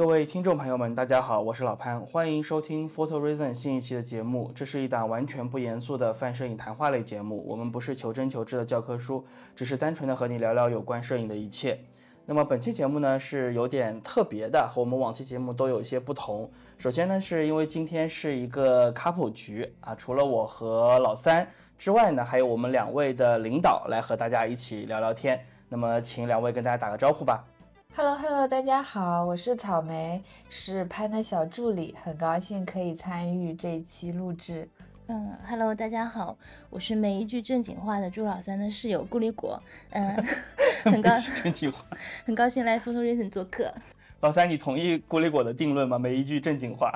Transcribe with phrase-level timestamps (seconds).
[0.00, 4.50] 各位听众朋友们，大家好，我是老潘，欢迎收听 Photo Reason 新一期的节目。
[4.54, 9.22] 这是一档完全不严肃的泛摄影谈话类节目，我们不是求真求知的教科书，
[9.54, 11.78] 只是单纯的和你聊聊有关摄影的一切。
[12.24, 16.50] 那么本期节目呢是有点特别的，和我们往期节目都有一些不同。
[16.78, 21.46] 首先呢，是因为今天是一个 couple 局啊，除了我和老三
[21.76, 25.38] 之外呢，还有我们两位的领导来和大家一起聊聊天。
[25.68, 27.44] 那么请两位跟大家打个招呼吧。
[27.92, 34.68] Hello Hello，大家好，我是草莓，是潘的小助理，很高兴可以参与这一期录制。
[35.08, 36.38] 嗯，Hello，大家好，
[36.70, 39.60] 我是每一句正经话的朱老三的室友顾里果。
[39.90, 40.16] 嗯，
[40.84, 41.84] 很高兴正经话，
[42.24, 43.74] 很高兴来 Photo Reason 做客。
[44.20, 45.98] 老三，你同意顾里果的定论吗？
[45.98, 46.92] 每一句正经话。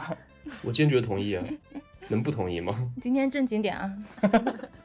[0.63, 1.45] 我坚决同意啊，
[2.09, 2.73] 能不同意吗？
[3.03, 3.93] 今天正经点啊。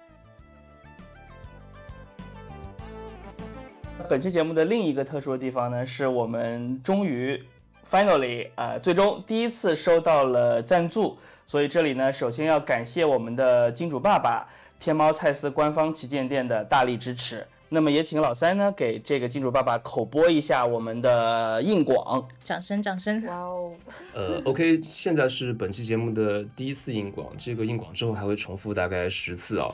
[4.07, 7.41] 本期节目的另一个特殊的地方呢，是我们终于
[7.87, 14.47] finally 啊，最终第一次收到了赞助，所以这里呢，首先要感谢我们的金主爸爸
[14.79, 17.45] 天猫蔡司官方旗舰店的大力支持。
[17.71, 23.23] 那么也请老三呢，给这个金主爸爸口播一下我们的硬广，掌声掌声！
[23.27, 23.73] 哇哦，
[24.15, 29.69] 呃，OK，现在是本期节目的第一次硬广，这个硬广之后还会重复大概十次啊。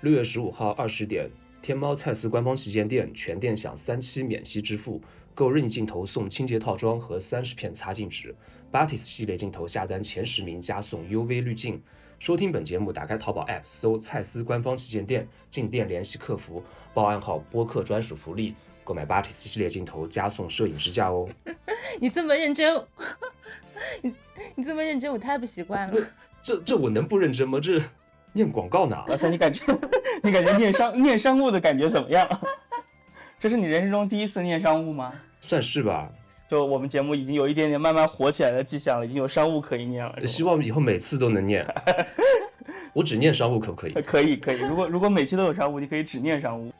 [0.00, 1.30] 六月十五号二十点。
[1.60, 5.00] 天猫蔡司官方旗舰店全店享三期免息支付，
[5.34, 8.34] 购任意镜头送清洁套装和三十片擦镜纸。
[8.72, 11.82] Batis 系列镜头下单前十名加送 UV 滤镜。
[12.18, 16.62] 收听本节目，打开淘宝 App 搜蔡司官方旗舰店，进店联系客服，
[16.94, 21.28] 报暗号播客专属福利，购买 Batis 系列镜头加送摄影支架哦。
[22.00, 22.86] 你这么认真，
[24.02, 24.14] 你
[24.54, 26.00] 你这么认真，我太不习惯了。
[26.42, 27.60] 这这我能不认真吗？
[27.60, 27.82] 这。
[28.32, 28.96] 念广告呢？
[29.08, 29.64] 老三，你感觉
[30.22, 32.28] 你感觉念商念商务的感觉怎么样？
[33.38, 35.12] 这是你人生中第一次念商务吗？
[35.40, 36.10] 算是吧。
[36.48, 40.26] 就我们节目已经有一点点慢慢火起来的迹象了，已经有商务可以念了。
[40.26, 41.66] 希望以后每次都能念。
[42.94, 43.92] 我只念商务可不可以？
[44.02, 44.60] 可以可以。
[44.60, 46.72] 如果如果每期都有商务，你可以只念商务。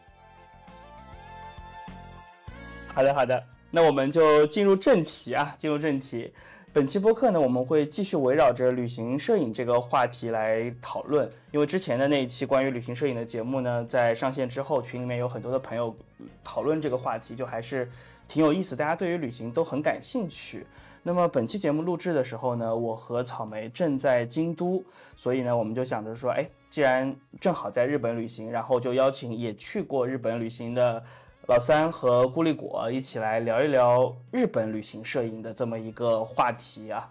[2.95, 6.33] 好的好的，那我们就进入正题啊，进入正题。
[6.71, 11.29] 本期播客呢，我们会继续围绕着旅行摄影这个话题来讨论。
[11.51, 15.97] 因为之前的那一期关于旅行摄影的节目呢，在上线之后，群里面有很多的朋友
[16.45, 17.91] 讨论这个话题，就还是
[18.29, 20.67] 挺有意思，大家对于旅行都很感兴趣。
[21.03, 24.85] 那么本期节目录制的时候呢，我和草莓正在京都，
[25.17, 31.03] 所以呢，我们就想着说，哎，既然正好在日本旅行，然后就邀请也去过日本旅行的。
[31.49, 37.11] 老三和孤立果一起来聊一聊日本旅行摄影的这么一个话题啊，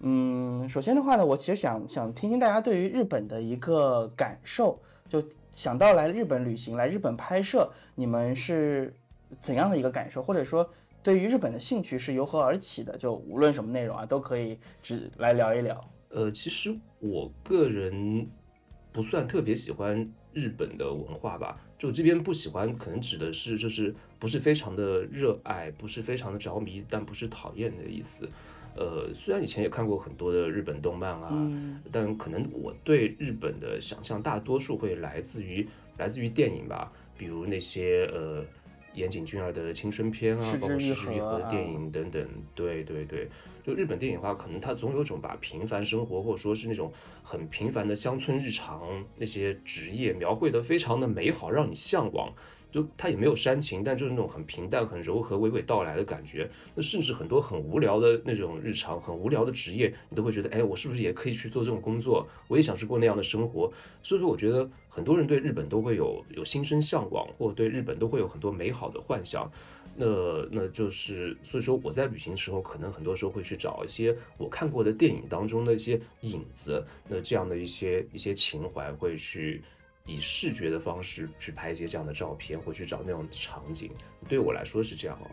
[0.00, 4.76] 嗯，首先的话呢，我其实想想听听大家对于日本的一个感受，
[5.08, 8.92] 就想到来日本旅行、来日本拍摄，你们是
[9.40, 10.68] 怎样的一个感受，或者说
[11.00, 12.98] 对于日本的兴趣是由何而起的？
[12.98, 15.80] 就无论什么内容啊，都可以只来聊一聊。
[16.08, 18.28] 呃，其实我个人
[18.90, 21.58] 不算特别喜欢日本的文化吧。
[21.78, 28.28] 就这边不喜欢，可能指的是就是不是非常的热爱，不是非常的着迷，但不是讨厌的意思。
[28.76, 31.32] 呃，虽然以前也看过很多的日本动漫啊，
[31.90, 38.44] 但可能我对日本的想象大多数会来自于来自于电影吧，比如那些呃。
[38.96, 43.28] 岩井俊二的青春片啊，包括《石之愈合》的电影等等，对对对，
[43.64, 46.90] 就日本电影的话，可能它总有种把平凡生活或者说是那种
[47.22, 48.82] 很平凡的乡村日常
[49.16, 52.32] 那些职业描绘的非常的美好，让你向往。
[52.76, 56.46] 就它也没有煽情，但就是那种很平淡、很柔和、娓娓道来的感觉。
[56.74, 62.28] 那甚至很多很无聊的那种日常、很无聊的职业，你都会觉得，哎，我是不是也可以去做这种工作？
[62.48, 63.72] 我也想去过那样的生活。
[64.02, 69.50] 所以说，我觉得很多人对日本都会有有心生向往，或对日本都会有很多美好的幻想。
[69.96, 79.62] 那那就是，所以说我在旅行的时候，可能很多时候会去找一些我看过的电影当中的一些影子，那这样的一些一些情怀会去。
[80.06, 83.90] 以视觉的方式去拍一些这样的照片，或去找那种场景，
[84.28, 85.26] 对我来说是这样哦。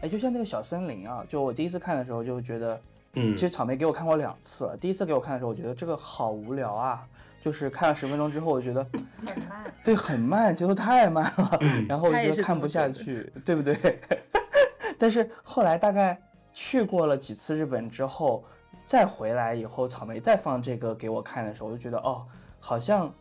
[0.00, 2.80] 哎，就像那个小森林啊，就我第一次看的时候就觉得，
[3.14, 7.04] 嗯，其实草莓给我看过两次，第一次给我看的时候，我觉得这个好无聊啊，
[7.42, 8.86] 就是看了十分钟之后，我觉得
[9.24, 11.58] 很慢，对，很慢，节奏太慢了，
[11.88, 13.98] 然后我就看不下去，对不对？
[14.98, 16.20] 但是后来大概
[16.52, 18.44] 去过了几次日本之后，
[18.84, 22.24] 再回来以后，草莓再放这个给我看的时候，我就觉得哦，
[22.60, 23.12] 好像。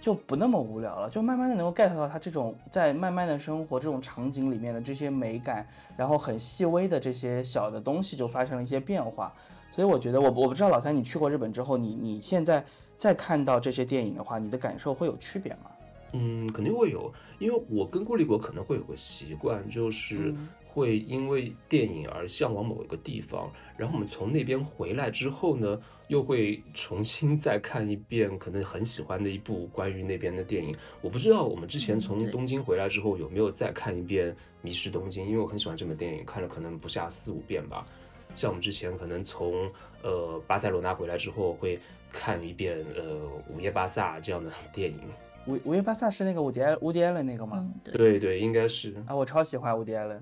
[0.00, 5.66] 就不那么无聊了，就慢慢的能够 get 到他这种在慢慢的生活这种场景里面的这些美感，
[5.96, 9.32] 然后很细微的这些小的东西就发生了一些变化。
[9.70, 12.64] 所以我觉得我我不知道老三你去过日本之后，你你现在
[12.96, 15.70] 再看到这些电影的话，你的感受会有区别吗？
[16.12, 20.34] 嗯，肯定会有，因为我跟郭立国可能会有个习惯，就是
[20.66, 30.74] 会因为电影而向往某一个地方，然后我们从那边回来之后呢，又会重新再看一遍可能很喜欢的一部关于那边的电影。
[31.00, 37.86] 我不知道我们之前从东京回来之后有没有再看一遍《迷失东京》，因为我很喜欢这本电影，看了可能不下四五遍吧。
[38.34, 39.70] 像我们之前可能从
[40.02, 41.78] 呃巴塞罗那回来之后会
[42.12, 43.14] 看一遍呃
[43.48, 44.98] 《午夜巴萨》这样的 电影。
[45.46, 47.56] 午午夜巴萨是那个伍迪艾伍迪艾伦那个吗？
[47.58, 48.94] 嗯，对，对对，应该是。
[49.06, 50.20] 啊，我超喜欢伍迪艾伦，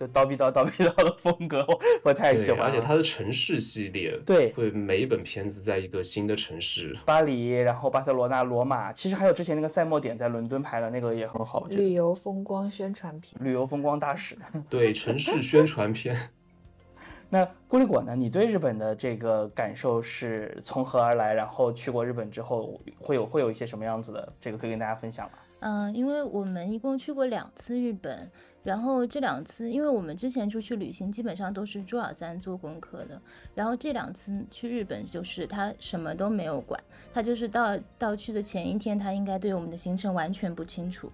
[0.00, 2.64] 就叨逼叨叨逼叨的风格，我我太喜，欢了。
[2.64, 6.96] 而且它的城市系列，对会每一本片子在一个新的城市。
[7.04, 13.36] 巴黎，然后巴塞罗那、罗马，其实还有之前那个赛末点在伦敦拍的那个也很好，旅游风光宣传片。
[13.44, 14.38] 旅游风光大使。
[14.70, 16.16] 对，城市宣传片。
[17.28, 18.16] 那孤立果呢？
[18.16, 21.34] 你对日本的这个感受是从何而来？
[21.34, 24.32] 然后去过日本之后，会有会有一些什么样子的？
[24.40, 25.32] 这个可以跟大家分享吗？
[25.60, 28.30] 嗯，因为我们一共去过两次日本，
[28.62, 33.20] 然后这两次，因为我们之前出去旅行基本上都是朱老三做功课的，
[33.54, 36.78] 然后这两次去日本就是他什么都没有管，
[37.12, 41.10] 他就是到到去的前一天，他应该对我们的行程完全不清楚。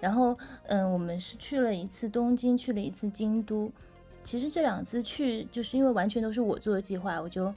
[0.00, 0.36] 然后，
[0.68, 3.70] 嗯，我们是去了一次东京，去了一次京都。
[4.22, 7.52] 其实这两次去，就是因为完全都是我做的计划，我就，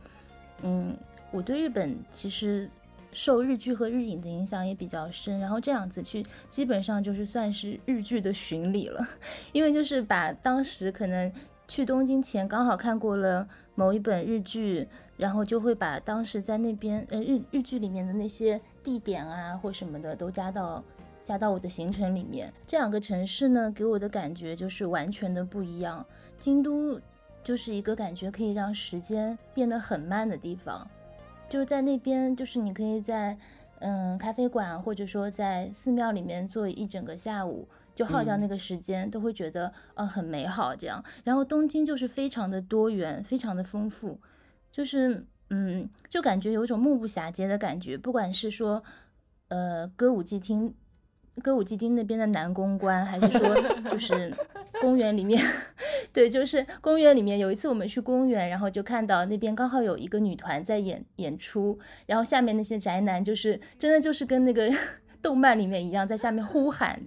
[0.62, 0.96] 嗯，
[1.32, 2.70] 我对日本其实
[3.12, 5.40] 受日剧和日影的影响也比较深。
[5.40, 9.08] 然后这两次去，基本上就是算是日剧的巡礼了，
[9.52, 11.32] 因为就是把当时可能
[11.68, 20.84] 去东京前刚好看过了某一本日剧，然后就会把当时在那边呃日日剧里面的那些地点啊或什么的都加到。
[21.22, 26.04] 加到我的行程里面，这两个城市呢，给我的感觉就是完全的不一样。
[26.40, 27.00] 京都
[27.44, 30.90] 就是一个感觉可以让时间变得很慢的地方，
[31.50, 33.38] 就是在那边，就是你可以在
[33.80, 41.04] 嗯咖啡馆或者说在寺庙里面坐一整个下午，就耗掉那个时间，都会觉得呃很美好这样。
[41.24, 44.20] 然后东京就是非常的多元，非常的丰富，
[44.72, 48.84] 就是嗯就感觉有一种目不暇接的感觉，不管是说
[49.48, 50.74] 呃歌舞伎町。
[51.40, 53.56] 歌舞伎町那边的男公关，还是说
[53.90, 54.34] 就是
[54.82, 55.42] 公园里面，
[56.12, 57.40] 对，就是公园里面。
[57.40, 64.72] 有一次我们去公园，然后就看到那边刚好有一个女团在演演出，然后下面那些宅男就是真的就是跟那个
[65.22, 67.00] 动漫里面一样，在下面呼喊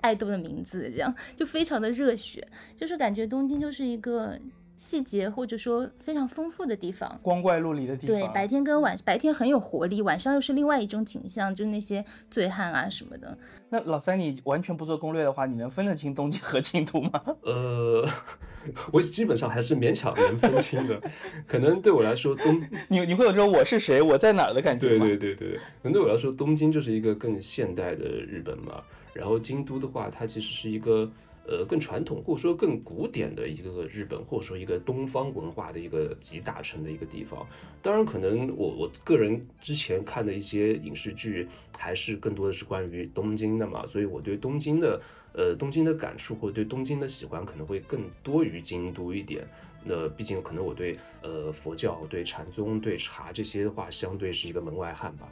[0.00, 2.46] 爱豆的名字，这样就非常的热血，
[2.76, 4.38] 就是感觉东京就是一个。
[4.78, 8.16] 细节或者说非常丰富的地方，光怪陆离的地方。
[8.16, 13.36] 对，白天跟晚白天很有活力，晚上又是另外一种景象，就是那些醉汉啊什么的。
[13.70, 17.20] 那老三，你完全不做攻略的话，你能分得清东京和京都吗？
[17.42, 18.08] 呃，
[18.92, 21.02] 我基本上还是勉强能分清的。
[21.44, 28.80] 可能对我来说，东你你会有这种我是谁，我在哪儿的感觉对对对对，可能对我来说，东京就是一个更现代的日本嘛。
[29.12, 31.10] 然后京都的话，它其实是一个。
[31.48, 37.46] 呃，更传统或者说更古典的一个日本，或者说一个东方文化的一个集大成的一个地方。
[37.80, 45.00] 当然，可能我我个人之前看的一些影视剧，还是更多的是关于东京的嘛，所以我对东京的
[45.32, 49.48] 呃东京的感触或者对东京的喜欢可能会更多于京都一点。
[49.82, 55.26] 那毕竟可能我对呃佛教、对禅宗、对茶这些的话，相对是一个门外汉吧。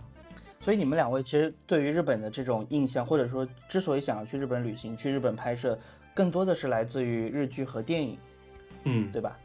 [0.61, 5.79] 所以你们两位其实对于日本的这种印象，或者说之所以想要去日本旅行、去日本拍摄。
[6.17, 8.19] 更多的是来自于日剧和电影，
[8.85, 9.39] 嗯，对吧？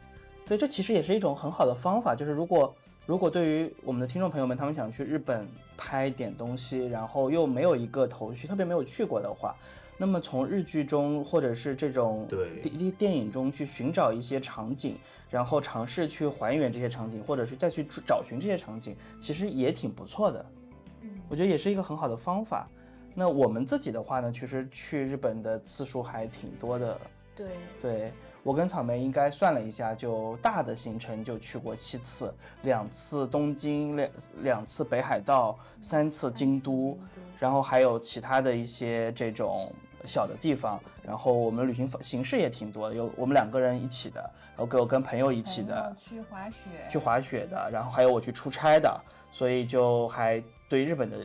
[0.46, 2.74] 所以这其实也是一种很好的方法，就是如果
[3.04, 9.54] 如果对于我们的听众朋友们，他们想去日本拍点东西，然后又没有一个头绪，特别没有去过的话，
[9.98, 12.26] 那么从日剧中或者是这种
[12.62, 14.96] 电电影中去寻找一些场景，
[15.28, 20.42] 然后尝试去还原这些场景，或者是再去找寻这些场景，其实也挺不错的。
[21.28, 22.66] 我觉得也是一个很好的方法。
[23.14, 26.98] 那我们自己的话呢，其实去日本的次数还挺多的。
[27.34, 27.46] 对，
[27.80, 34.10] 对我跟草莓应该算了一下，就大的行程就去过七次，两次东京，两
[34.42, 36.98] 两次北海道，三次京都，
[37.38, 39.72] 然后还有其他的一些这种
[40.04, 40.80] 小的地方。
[41.02, 46.56] 然后我们旅行形式也挺多的，有我们两个人一起的，然后跟我跟朋友一起的，去滑雪，
[46.90, 49.00] 去滑雪的，然后还有我去出差的，
[49.30, 51.16] 所以就还对日本的。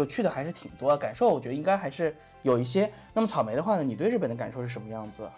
[0.00, 2.90] 就去的还是挺多，感受我觉得应该还是有一些。
[3.12, 5.28] 那么草莓的话呢，你对日本的感受是什么样子？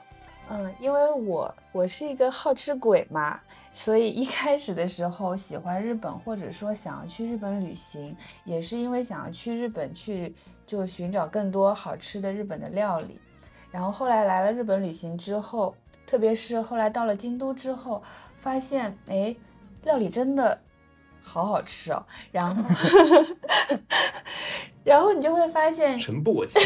[0.49, 3.40] 嗯，因为我我是一个好吃鬼嘛，
[3.73, 10.33] 所以一开始的时候喜欢日本，或者说想要去日本旅行，也是因为想要去日本去
[10.64, 13.21] 就寻找更多好吃的日本的料理。
[13.73, 15.75] 然后后来来了日本旅行之后，
[16.07, 18.00] 特别是后来到了京都之后，
[18.37, 19.35] 发现哎，
[19.83, 20.61] 料理真的。
[21.23, 22.62] 好好吃哦，然后
[24.85, 26.59] 然后你就会发现，诚不我欺。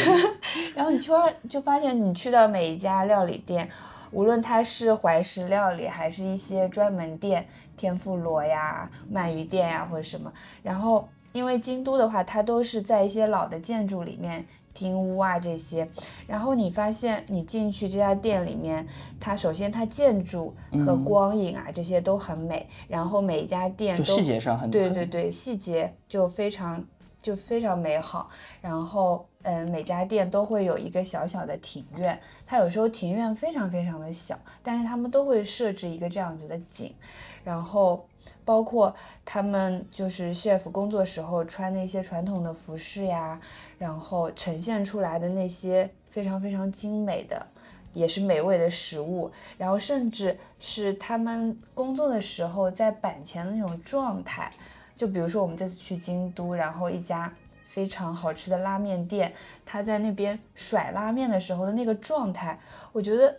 [0.75, 1.13] 然后你去
[1.49, 3.69] 就发现，你去到每一家料理店，
[4.11, 7.47] 无论它是怀石料理，还是一些专门店，
[7.77, 10.33] 天妇罗呀、鳗鱼店呀或者什么。
[10.63, 15.89] 然后，因为京都的话，它都是在一些老的建筑里面，厅屋啊这些。
[16.27, 18.87] 然后你发现你进去这家店里面，
[19.19, 20.55] 它首先它建筑
[20.85, 26.85] 和光影啊这些都很美，然后每一家店都细节上很很对对对，细节就非常
[27.23, 28.29] 就非常美好。
[28.61, 36.95] 然后，嗯，每家店都会有一个小小的庭院，它有时候庭院非常非常的小，但是他们都会设置一个这样子的景，
[37.43, 38.07] 然后
[38.47, 38.95] 包括
[39.27, 43.39] 他们就是 chef 工作时候穿那些传统的服饰呀，
[43.77, 47.47] 然后呈现出来的那些非常非常精美的。
[47.93, 54.53] 也是美味的食物，然后甚至是他们工作的时候在板前的那种状态，
[54.95, 57.33] 就比如说我们这次去京都，然后一家
[57.65, 59.33] 非常好吃的拉面店，
[59.65, 62.61] 他在那边甩拉面的时候的那个状态，
[62.93, 63.35] 我觉得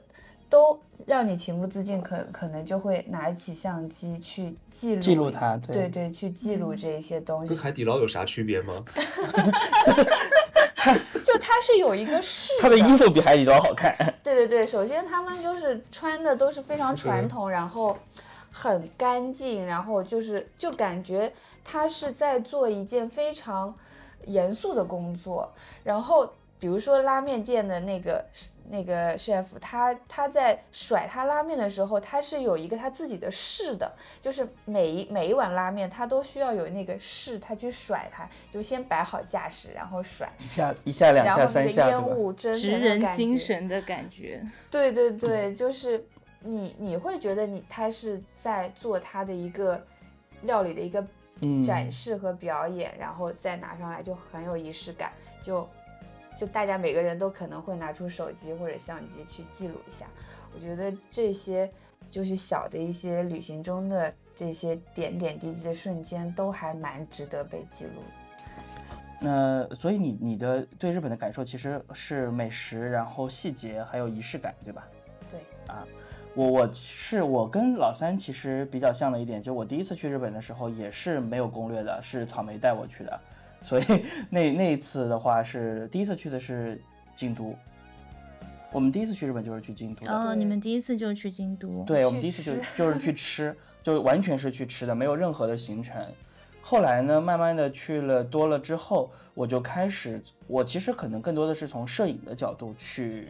[0.49, 7.57] 都让你情不自禁可可能就会拿起相机去记录记录它，对对，去记录这一些东西跟。
[7.57, 8.73] 海底捞有啥区别吗？
[11.23, 13.93] 就它是有一个式它的衣服比海底捞好看。
[14.23, 17.97] 对对对，首先他们就是穿的都是非常传统，然后
[18.49, 23.75] 很干净，然后就是就感觉他是在做一件非常
[24.25, 25.51] 严肃的工作。
[25.83, 28.25] 然后比如说拉面店的那个
[28.69, 42.07] 那个 chef，他他在甩他拉面的时候，他是有一个他自己的势的，就是每一每一碗拉面他都需要有那个势，他去甩它，就先摆好架势，然后甩，一下一下两下然后那个烟吧？
[42.07, 44.45] 雾蒸职腾的人感觉精神的感觉。
[44.69, 46.05] 对对嗯对，就是
[46.41, 49.81] 你你会觉得你他是在做他的一个
[50.41, 51.05] 料理的一个
[51.41, 55.67] 嗯，展示和表演，然后再拿上来就很有仪式感，就
[56.37, 60.05] 就大家每个人都可能会拿出手机或者相机去记录一下。
[60.53, 61.69] 我觉得这些
[62.11, 68.03] 就是小的一些旅行中的这些点点滴滴的瞬间，都还蛮值得被记录。
[69.19, 74.87] 那所以你你的对日本的感受其实是美食，然后细节还有仪式感，对吧？
[75.27, 75.87] 对啊，
[76.35, 83.19] 我我是我跟老三其实比较像的一点，就我第一次去日本的时候也是没有攻略的，是草莓带我去的，
[83.61, 83.83] 所以
[84.29, 86.81] 那那一次的话是第一次去的是
[87.15, 87.55] 京都，
[88.71, 90.13] 我们第一次去日本就是去京都的。
[90.13, 91.83] 哦，你们第一次就去京都？
[91.83, 95.95] 对，我们第一次就就是去吃，就完全是去吃的，没有任何的行程。
[96.61, 103.29] 后来呢，慢慢的去了多了之后，我就开始，我其实可能更多的是从摄影的角度去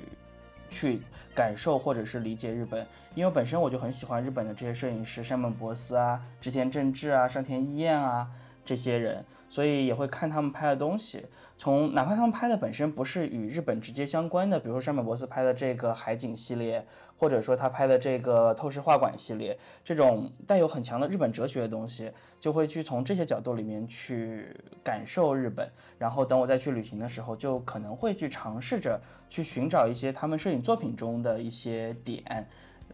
[0.71, 0.99] 去
[1.35, 8.27] 感受或者是理解日本，因为本身我就很喜欢日本的这些摄影师，山本博司啊、织田正治啊、上田一彦啊
[8.67, 11.25] 这些人，所以也会看他们拍的东西。
[11.55, 25.71] 从哪怕他们拍的本身不是与日本直接相关的，比如说山本博司拍的这个海景系列，或者说他拍的这个透视画馆系列，这种带有很强的日本哲学的东西，就会去从这些角度里面去感受日本。
[25.97, 32.47] 然后等我再去旅行的时候，就可能会去尝试着去寻找一些他们摄影作品中的一些点。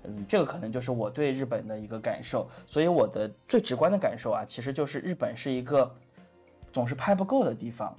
[0.04, 2.50] 嗯，这个可能就是我对日本的一个感受。
[2.68, 5.94] 所以我的最直观的感受啊，其实就是日本是一个
[6.72, 7.96] 总是拍不够的地方。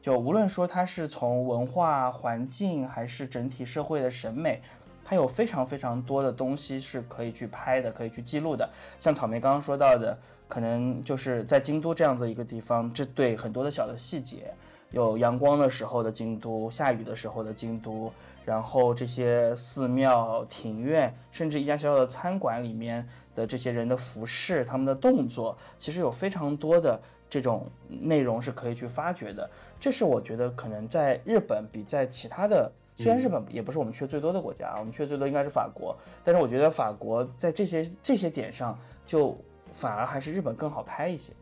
[0.00, 4.60] 就无论说它是从文化环境还是整体社会的审美，
[5.04, 8.68] 它有非常非常多的东西是可以去拍的，可以去记录的。
[8.98, 10.18] 像草莓刚刚说到的，
[10.48, 14.52] 可能就是在京都这样的一个地方，这对很多的小的细节，
[14.92, 18.12] 有阳光的时候的京都，下雨的时候的京都，
[18.44, 29.50] 然后这些寺庙、庭院，甚至一家小小的餐馆里面的这些人的服饰、他们的动作，其实有非常多的这种内容是可以去发掘的。
[29.80, 39.34] 这是我觉得可能在日本比在其他的，虽然日本也不是我们去的最多的国家，我们去的最多应该是法国，但是我觉得法国在这些这些点上，就
[39.72, 41.32] 反而还是日本更好拍一些。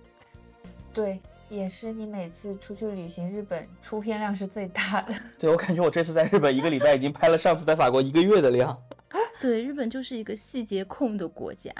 [0.92, 5.12] 对，也是你每次出去旅行，日本出片量是最大的。
[5.36, 8.80] 对我感觉我这次在日本一个礼拜已经拍了上次在法国一个月的量。
[9.42, 11.72] 对，日本就是一个细节控的国家。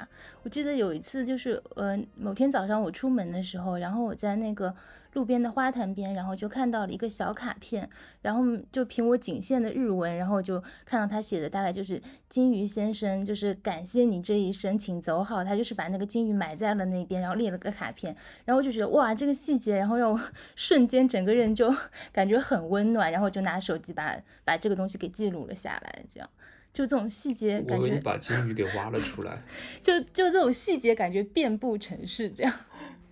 [0.43, 4.73] 我记得有一次，就是呃，某天早上我出门的时候，然后我在那个
[5.13, 7.89] 路边的花坛边，然后就看到了一个小卡片，
[8.21, 15.43] 然后就凭我仅限的日文，然后就看到他写的大概就是金鱼先生，就是感谢你这一生，请走好。
[15.43, 18.15] 他就是把那个金鱼埋在了那边，然后列了个卡片，
[18.45, 20.19] 然后我就觉得哇，这个细节，然后让我
[20.55, 21.75] 瞬间整个人就
[22.13, 26.29] 感觉很温暖，然后就拿手机把把这个东西给记录了下来，这样。
[26.73, 29.41] 就这种细节，我感觉把金鱼给挖了出来。
[29.83, 32.53] 就就这种细节感觉遍布城市，这样。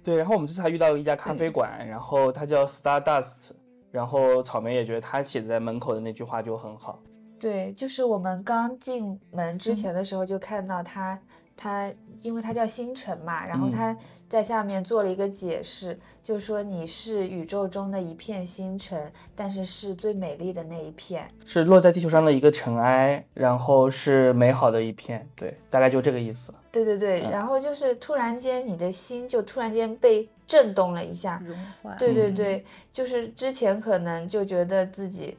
[0.03, 3.51] 对，然后我们这次还遇到了一家咖啡馆，然后它叫 Stardust，
[3.91, 7.00] 然后草莓也觉得他写在门口的那句话就很好。
[7.39, 11.20] 对，就是我们刚进门之前的时候就看到他，
[11.56, 11.91] 他
[12.22, 13.98] 因为它叫星辰嘛，然后嗯他
[14.28, 21.28] 在下面做了一个解释，就说你是宇宙中的一片星辰，但是是最美丽的那一片。
[21.46, 26.54] 是落在地球上的一个尘埃，然后是美好的一片，对，大概就这个意思。
[26.72, 31.96] 对对对，嗯然后就是突然间你的心就突然间被震动了一下，融化。
[31.96, 35.36] 对对嗯对，就是之前可能就觉得自己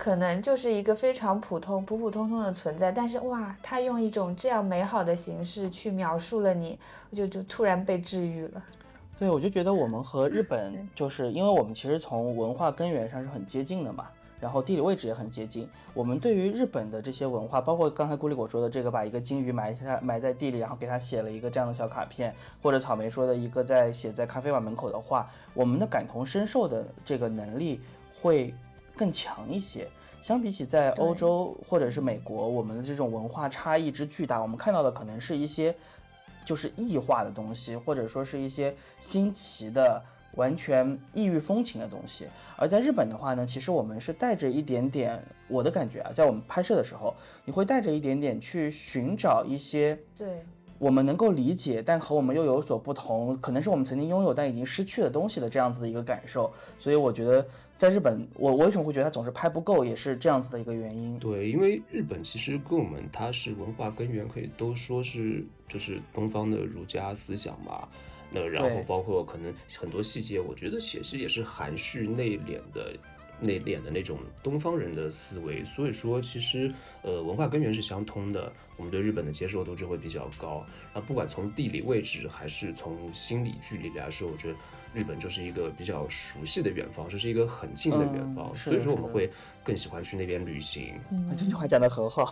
[0.00, 6.78] 可能就是一个非常普通、普普通通的存在，但是哇，他用一种这样美好的形式去描述了你，
[7.10, 8.62] 我就就突然被治愈了。
[9.18, 14.06] 对，我就觉得我们和日本，就是因为我们其实从文化根源上是很接近的嘛，
[14.40, 15.68] 然后地理位置也很接近。
[15.92, 27.82] 我们对于日本的这些文化，包括刚才顾立果说的这个，把一个金鱼埋下埋在地里，然后给它写了一个这样的小卡片，或者草莓说的一个在写在咖啡馆门口的话，我们的感同身受的这个能力
[28.14, 28.54] 会
[29.00, 29.88] 更强一些。
[30.20, 35.74] 相比起在欧洲或者是美国，我们的这种文化差异之巨大，我们看到的可能是一些
[36.44, 40.02] 就是异化的东西，或者说是一些新奇的、
[40.34, 42.26] 完全异域风情的东西。
[42.56, 47.14] 而在日本的话呢，其实我们是带着一点点，我的感觉啊，在我们拍摄的时候，
[47.46, 50.44] 你会带着一点点去寻找一些对，
[50.80, 56.50] 我们能够理解，但和我们又有所不同，可能是我们曾经拥有但已经失去的东西的这样子的一个感受。
[56.78, 57.46] 所以我觉得
[57.76, 61.18] 在日本，我我为什么会觉得它总是拍不够，也是这样子的一个原因。
[61.18, 67.86] 对，因为日本其实跟我们它是文化根源，可以都说是就是东方的儒家思想嘛。
[68.30, 72.96] 那然后包括可能很多细节，我觉得其实也是含蓄内敛的。
[73.40, 80.64] 内敛的那种东方人的思维，所以说其实呃文化根源是相通的，我们对日本的接受度就会比较高。
[80.94, 84.56] 那不管从地理位置还是从心理距离来说，我觉得
[84.94, 89.30] 日本就是一个比较熟悉的远方，就是一个很近的远嗯方，是所以说我们会
[89.64, 90.94] 更喜欢去那边旅行。
[91.10, 92.30] 嗯这句话讲得很好。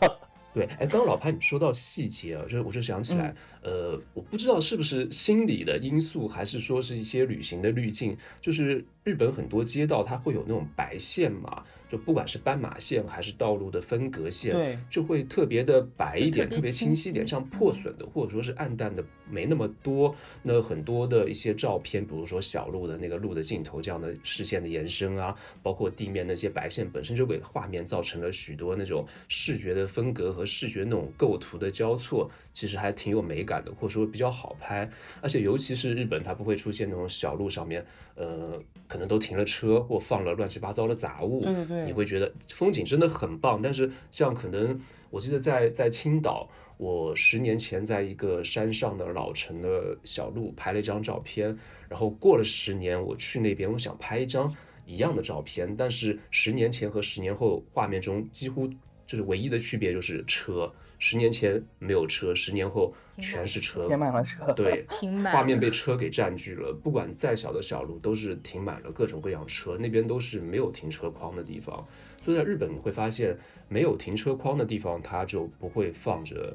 [0.55, 20.14] 对，哎，刚刚老潘你说到细节啊，就我就想起来，呃，我不知道是不是心理的因素，还是说是一些旅行的滤镜，就是日本很多街道它会有那种白线嘛，就不管是斑马线还是道路的分隔线，对，就会特别的白一点，特别特别清晰一点，像破损的或者说是暗淡的没那么多。
[20.42, 34.88] 那很多的一些照片，比如说小路的那个路的尽头这样的视线的延伸啊，包括地面那些白线本身就给画面造成了许多那种视觉的分隔和视觉那种构图的交错，其实还挺有美感的，或者说比较好拍。
[35.22, 43.61] 而且尤其是日本，它不会出现那种小路上面，呃，可能都停了车或放了乱七八糟的杂物，对对对你会觉得风景真的很棒。
[43.62, 46.48] 但是像可能我记得在在青岛，
[46.79, 51.57] 我十年前在一个山上的老城的小路拍了一张照片，
[51.88, 54.53] 然后过了十年我去那边，我想拍一张
[54.87, 58.66] 一样的照片，但是十年前和十年后画面中几乎
[59.07, 64.53] 就是唯一的区别就是车，十年前没有车，十年后全是车，填满了车。
[64.53, 71.87] 对， 停满画面被车给占据了，不管再小的小路都是停满了各种各样车，那边都是没有停车框的地方。
[72.25, 73.37] 所以在日本你会发现，
[73.69, 76.55] 没有停车框的地方，它就不会放着，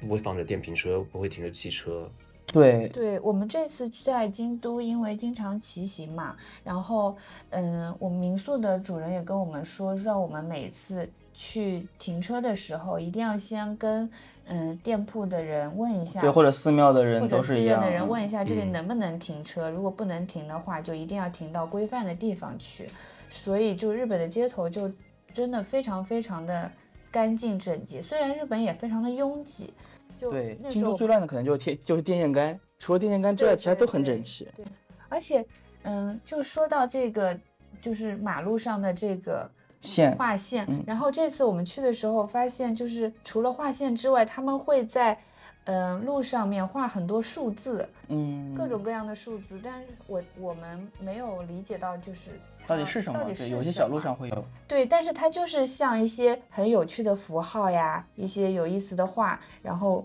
[0.00, 2.10] 不会放着电瓶车，不会停着汽车。
[2.46, 7.16] 对，对我们这次在京都，因为经常骑行嘛，然后
[7.50, 14.08] 嗯，我们民宿的主人也跟我们说，让我们每次去停车的时候，一定要先跟
[14.46, 17.80] 嗯店铺的人问一下，对，或者寺庙的人或者都是一样。
[17.80, 22.88] 寺院的人嗯问一下这里嗯能不能停车，如果不能停的话，就一定要停到规范的地方去。
[23.30, 24.92] 所以就日本的街头就
[25.32, 26.70] 真的非常非常的
[27.10, 29.72] 干净整洁，虽然日本也非常的拥挤，
[30.18, 34.46] 就对，京都最乱的可能就是电就是电线杆，除了电线杆之外，其他都很整齐。
[34.54, 34.64] 对
[35.08, 35.44] 而且，
[35.82, 37.38] 嗯，就说到这个，
[37.80, 39.50] 就是马路上的这个
[39.82, 45.18] 线画线，嗯然后这次我们去的时候发现，就是除了画线之外，他们会在
[45.64, 52.30] 嗯路上面画很多数字，嗯，各种各样的数字，但是我我们没有理解到就是
[52.66, 53.18] 到底是什么？
[53.18, 54.44] 到底是有些小路上会有。
[54.66, 60.04] 对，但是它就是像一些很有趣的符号呀，一些有意思的画，然后，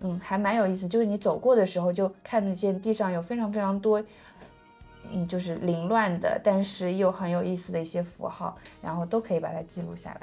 [0.00, 0.88] 嗯，还蛮有意思。
[0.88, 4.02] 就是你走过的时候，就看得见地上有非常非常多，
[5.12, 10.20] 嗯，就是凌乱的，但是又很有意思的一些符号，然后都可以把它记录下来。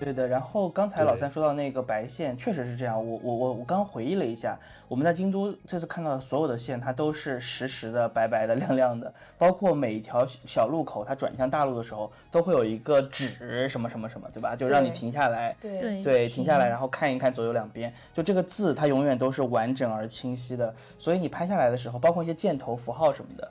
[0.00, 2.96] 对的，然后刚才老三说到那个白线，确实是这样。
[2.96, 14.56] 我我我我刚回忆了一下，我们在京都这次看到的所有的线，它都是实时的、白白的、亮亮的，包括每一条小路口，它转向大路的时候，都会有一个指什么什么什么，对吧？
[14.56, 23.48] 就让你停下来，对对对，停下来，然后看一看左右两边，就这个字它永远都是完整而清晰的，所以你拍下来的时候，包括一些箭头符号什么的，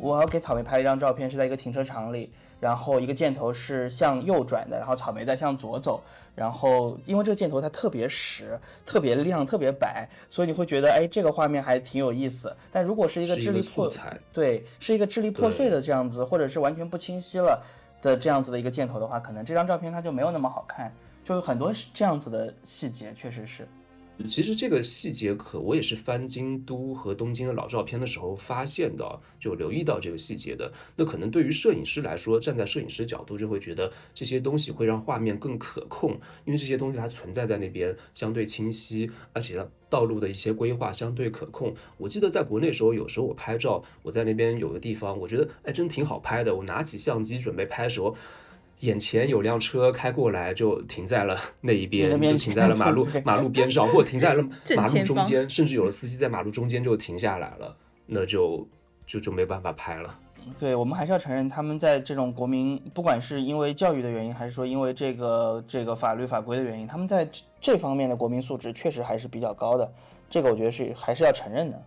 [0.00, 2.30] 我要给草莓拍了一张照片，是在一个停车场里，
[2.60, 6.02] 然后一个箭头是向右转的，然后草莓在向左走，
[6.34, 12.54] 然后因为这个箭头它特别实、特别亮、特别白，所以你会觉得哎，这个画面还挺有意思。
[12.72, 14.02] 但如果是一个是一个支离破碎，
[14.32, 17.62] 对，是一个支离破碎的这样子，或者是完全不清晰了
[18.02, 20.92] 的这样子的一个箭头的话，可能这张照片它就没有那么好看，
[21.24, 23.66] 就有很多这样子的细节，确实是。
[24.28, 30.72] 其实这个细节可我也是翻京都和东京的老照片的时候发现的，就留意到这个细节的。
[30.96, 36.12] 那可能对于摄影师来说，站在摄影师角度就会觉得这些东西会让画面更可控，
[36.44, 41.74] 因为这些东西它存在在那边相对清晰，而且道路的一些规划相对可控。
[41.98, 48.16] 我记得在国内时候，有时候我拍照，我在那边有个地方，我觉得哎真挺好拍的，我拿起相机准备拍的时候。
[48.80, 54.42] 眼前有辆车开过来，就停在了那一边，停在了马路 马路边上，或者停在了
[54.76, 58.66] 马路中间，甚至有的司机在马路中间就停下来了，那就
[59.06, 60.18] 就就没办法拍了。
[60.58, 69.90] 对我们还是要承认，他们在这种国民，不管是因为教育的原因，还是说因为这个这个法律法规的原因，他们在这这方面的国民素质确实还是比较高的，
[70.28, 71.82] 这个我觉得是还是要承认的。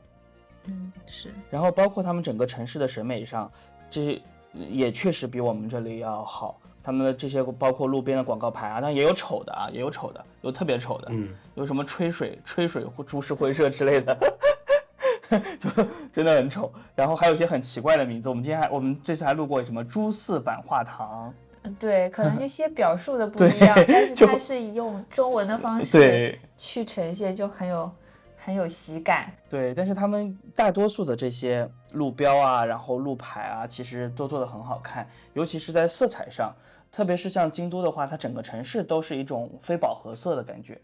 [0.65, 3.52] 嗯，是然后包括他们整个城市的审美上，
[3.91, 4.19] 这
[4.54, 6.60] 也确实比我们这里要好。
[6.88, 14.17] 他们的这些包括路边的广告牌啊，但也有丑的啊，也有丑的，有特别丑的，嗯，有什么吹水、吹水或株式会社之类的，
[15.60, 15.69] 就
[16.13, 16.71] 真的很丑。
[16.95, 27.91] 然后还有一些很奇怪的名字，我们今天还我们这次还录过什么朱四版画堂，嗯对，可能一些表述的不 一样，但是它是用中文的方式对去呈现，就很有
[28.38, 29.30] 很有喜感。
[29.50, 36.56] 对，但是他们大多数的这些路标啊，然后路牌啊，其实都做的很好看，尤其是在色彩上，
[36.91, 40.82] 特别是像京都的话，它整个城市都是一种非饱和色的感觉，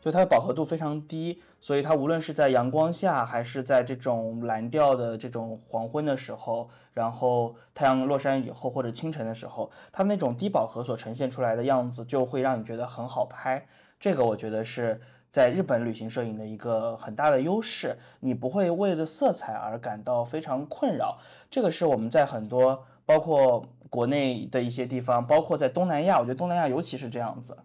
[0.00, 13.66] 就它的饱和度非常低，所以它无论是在阳光下，还是在这种蓝调的这种黄昏的时候，然后太阳落山以后或者清晨的时候，它那种低饱和所呈现出来的样子，就会让你觉得很好拍。
[13.98, 21.18] 这个我觉得是在日本旅行摄影的一个很大的优势，你不会为了色彩而感到非常困扰。
[21.50, 27.56] 这个是我们在很多包括国内的一些地方，包括在东南亚，我觉得东南亚尤其是这样子，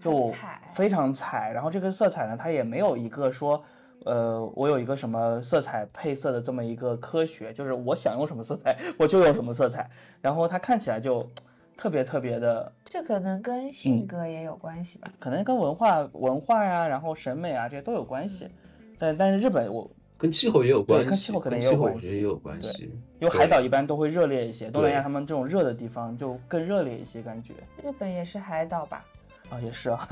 [0.00, 0.32] 就
[0.68, 1.50] 非常彩。
[1.52, 3.62] 然后这个色彩呢，它也没有一个说。
[4.04, 9.88] 呃，我有一个什么色彩配色的这么一个科学，就是我想用什么色彩，我就用什么色彩，
[10.20, 11.24] 然后它看起来就
[11.76, 15.08] 特别特别的这可能跟嗯性格也有关系吧。
[15.20, 18.48] 可能跟文化文化呀，然后审美啊这些都有关系。
[18.98, 22.92] 但但是日本我跟气候也有关系，跟气候可能也有关系也有关系。
[23.22, 27.54] 因为海岛一般都会热烈一些，东南亚他们这种热的地方就更热烈一些感觉。
[27.80, 29.04] 日本也是海岛吧？
[29.48, 30.08] 啊，也是啊，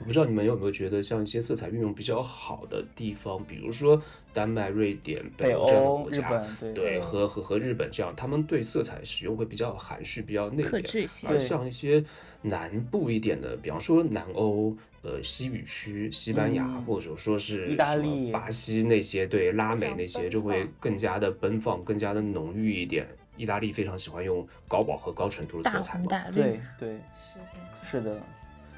[0.00, 4.00] 我不知道你们有没有觉得，像一些色彩运用比较好的地方，比如说
[4.32, 11.28] 丹麦、瑞典、北欧这样的欧、国家，日本对对，和和和日本这样，他们对色彩使用会比较含蓄、比较内克敛。
[11.28, 12.02] 而像一些
[12.42, 23.06] 南部一点的，比方说南欧、呃西语区、西班牙，嗯或者说是意大利巴西那些，对拉美那些就会更加的奔放、更加的浓郁一点。
[23.36, 26.00] 意大利非常喜欢用高饱和、高纯度的色彩嘛。
[26.00, 27.44] 红大，对对是的。
[27.82, 28.20] 是的。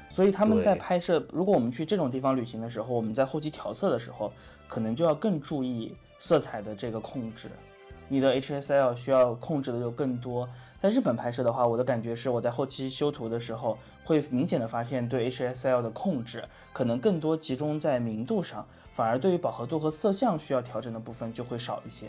[0.09, 4.31] 所以他们在拍摄，如果我们去这种地方旅行的时候，我们在后期调色的时候，
[4.67, 7.49] 可能就要更注意色彩的这个控制。
[8.07, 10.47] 你的 HSL 需要控制的就更多。
[10.83, 16.43] 在日本拍摄的话，我的感觉是我在后期修图的时候，会明显的发现对 HSL 的控制
[16.73, 22.07] 可能更多集中在明度上，反而对于饱和度和色相需要调整的部分就会少一些。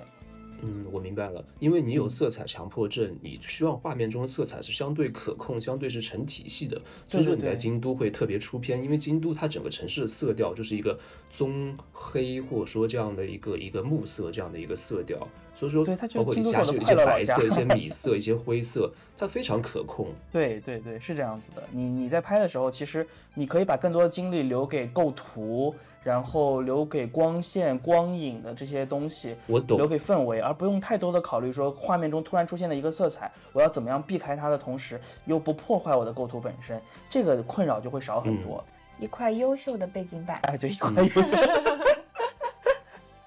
[0.61, 10.99] 嗯，我明白了，因为你有色彩强迫症，你希望画面中的色彩是相对可控、相对是成体系的，所以说你在京都会特别出片，因为京都它整个城市的色调就是一个
[11.31, 20.09] 棕黑或者说这样的一个一个木色这样的一个色调，所以说对它就包括京都是我的一下是有一快乐老家些白色、一些 米色、一些灰色，它非常可控。
[20.33, 21.63] 对对对，是这样子的。
[21.71, 38.63] 你你在拍的时候，其实你可以把更多的精力留给构图，然后留给光线、光影的这些东西，我懂留给氛围，而不用太多的考虑说画面中突然出现的一个色彩，我要怎么样避开它的同时又不破坏我的构图本身，这个困扰就会少很多。
[38.99, 40.39] 一块优秀的背景板。
[40.43, 41.21] 哎，对，一块嗯优秀。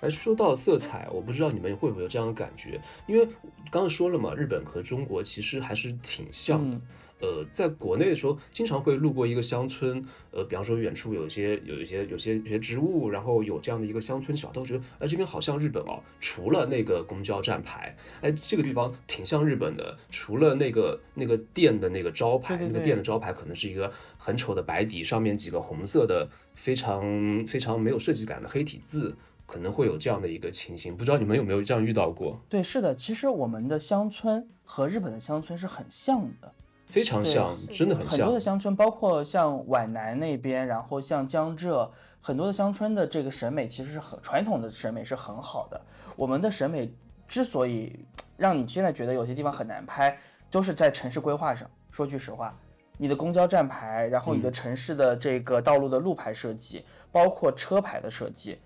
[0.07, 3.25] 哎，说到色彩，我不知道你们会不会有这样的感觉，因为
[3.69, 6.77] 刚刚说了嘛，日本和中国其实还是挺像的。
[6.77, 6.81] 嗯
[7.19, 29.17] 呃，在国内的时候，经常会路过一个乡村，呃，比方说远处有一些有一些有些有些植物，然后有这样的一个乡村小道，觉得哎这边好像日本哦，除了那个公交站牌，哎这个地方挺像日本的，除了那个那个店的那个招牌，对对对那个店的招牌可能是一个很丑的白底，上面几个红色的非常非常没有设计感的黑体字。
[29.47, 30.95] 可能会有这样的一个情形。
[30.95, 32.39] 不知道你们有没有这样遇到过？
[32.47, 36.53] 对，是的，其实我们的乡村和日本的乡村是很像的。
[36.85, 38.11] 非常像，真的很像。
[38.11, 45.81] 很多的乡村，包括像皖南那边，然后像江浙，很多的乡村的这个审美其实是很传统的审美是很好的。
[46.15, 46.89] 我们的审美
[47.27, 48.05] 之所以
[48.37, 50.17] 让你现在觉得有些地方很难拍，
[50.49, 51.69] 都是在城市规划上。
[51.91, 52.57] 说句实话，
[52.97, 58.57] 你的公交站牌，然后你的城市的这个道路的路牌设计，包括车牌的设计。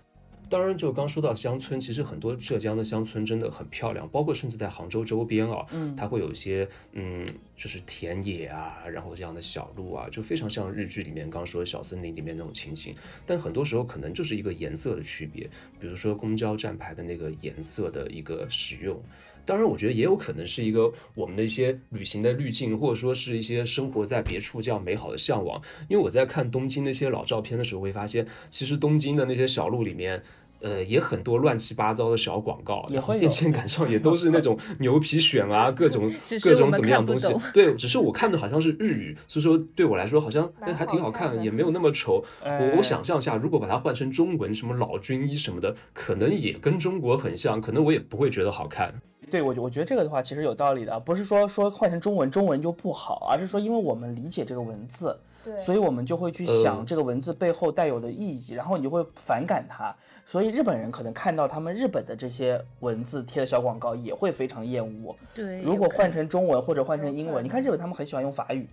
[0.52, 12.94] 当然，就刚说到乡村，其实很多浙江的乡村真的很漂亮，包括甚至在杭州周边啊，嗯，它会有一些嗯，就是田野啊，然后这样的小路啊，就非常像日剧里面刚说小森林里面那种情形。
[13.24, 15.48] 但很多时候可能就是一个颜色的区别，
[15.80, 19.02] 比如说公交站牌的那个颜色的一个使用。
[19.44, 25.60] 当然，我觉得也有可能是一个我们的一些旅行的滤镜，或者说是一些生活在别处这样美好的向往。
[25.88, 30.22] 因为我在看东京那些老照片的时候，会发现其实东京的那些小路里面。
[30.62, 36.02] 呃，也很多乱七八糟的小广告，也会电线杆上也都是那种 牛皮癣啊，各种
[36.44, 37.26] 各种怎么样东西。
[37.52, 42.24] 对，只是我看的好像是日语，所以说对我来说好像哎还挺好看，也没有那么丑。
[42.42, 48.94] 我我想象下，如果把它换成中文，什么老军医什么的，可能也跟中国很像，可能我也不会觉得好看。
[49.30, 55.18] 对，我我觉得这个的话其实有道理的，不是说说换成中文中文就不好，而是说因为我们理解这个文字。
[55.60, 59.94] 所以我们就会去想这个文字背后带有的意义，然后你就会反感它。
[60.24, 65.14] 所以日本人可能看到他们日本的这些文字贴的小广告也会非常厌恶。
[65.34, 68.66] 对，如果换成中文或者换成英文，你看日本他们很喜欢用法语，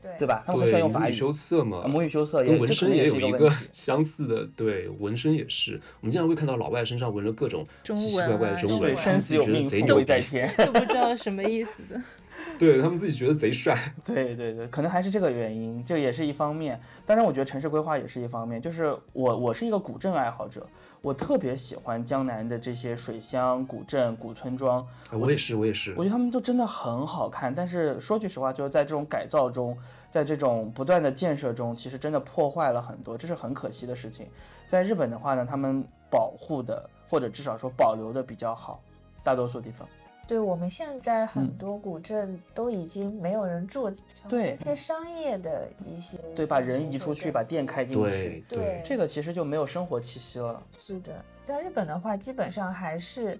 [0.00, 0.42] 对对吧？
[0.46, 1.02] 他们很喜欢用法语。
[1.02, 4.48] 母语羞涩嘛，母语羞涩，跟纹身也有一个相似的。
[4.56, 12.00] 对，纹身也是，我们经常会看到老外身上纹了各种奇奇怪怪的中文，对，生死有命，富贵在天， 都不知道什么意思的。
[12.58, 16.80] 对他们自己觉得贼帅， 对对对，可能还是这个原因，这也是一方面。
[17.04, 18.60] 当然，我觉得城市规划也是一方面。
[18.60, 20.66] 就是我，我是一个古镇爱好者，
[21.02, 24.86] 我特别喜欢江南的这些水乡、古镇、古村庄。
[25.10, 25.92] 我也是，我也是。
[25.96, 27.54] 我觉得他们就真的很好看。
[27.54, 29.76] 但是说句实话，就是在这种改造中，
[30.10, 34.26] 在这种不断的建设中，其实真的破坏了很多，这是很可惜的事情。
[34.66, 38.80] 在日本的话呢，他们保护的或者至少说保留的比较好，
[39.22, 39.86] 大多数地方。
[40.26, 43.94] 对我们现在很多古镇都已经没有人住，
[44.28, 50.60] 对一些商业的一些，对，把人移出去，把店开进去，对，这个其实就没有生活气息了。
[50.76, 53.38] 是的，在日本的话，基本上还是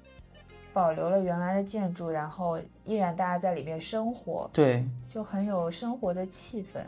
[0.72, 6.80] 保留了原来的建筑，然后依然大家在里面生活，对，就很有生活的气氛。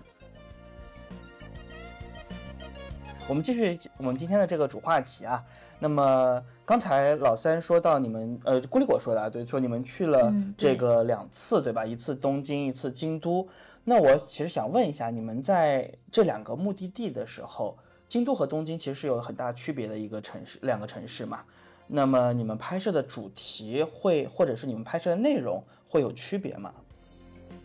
[3.27, 5.45] 我们继续我们今天的这个主话题啊。
[5.81, 11.87] 那么刚才老三说到你们，呃，咕里果说的啊，对，说你们去了这个两次，对吧？
[11.87, 13.49] 一次东京，一次京都。
[13.85, 21.41] 那我其实想问一下，你们在这两个目的地的时候，京都和东京其实是有很大区别的一个城市，两个城市嘛。
[21.87, 26.75] 那么你们拍摄的主题会，或者是你们拍摄的内容会有区别吗？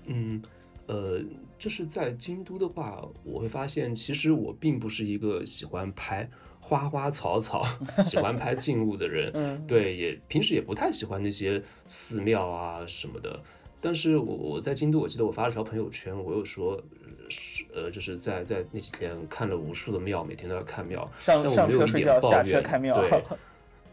[0.05, 0.41] 嗯，
[0.87, 1.19] 呃。
[1.59, 6.29] 就是在京都的话，我会发现，其实我并不是一个喜欢拍
[6.65, 7.65] 花花草草、
[8.05, 9.29] 喜欢拍静物的人。
[9.33, 13.37] 嗯，对，也平时也不太喜欢那些寺庙啊什么的。
[13.81, 16.81] 但是我我在京都，我记得我发了条朋友圈，我有说，
[17.75, 22.97] 呃，就是在在那几天看了无数的庙，每天都要看庙，上上车睡觉，下车看庙。
[23.01, 23.21] 对。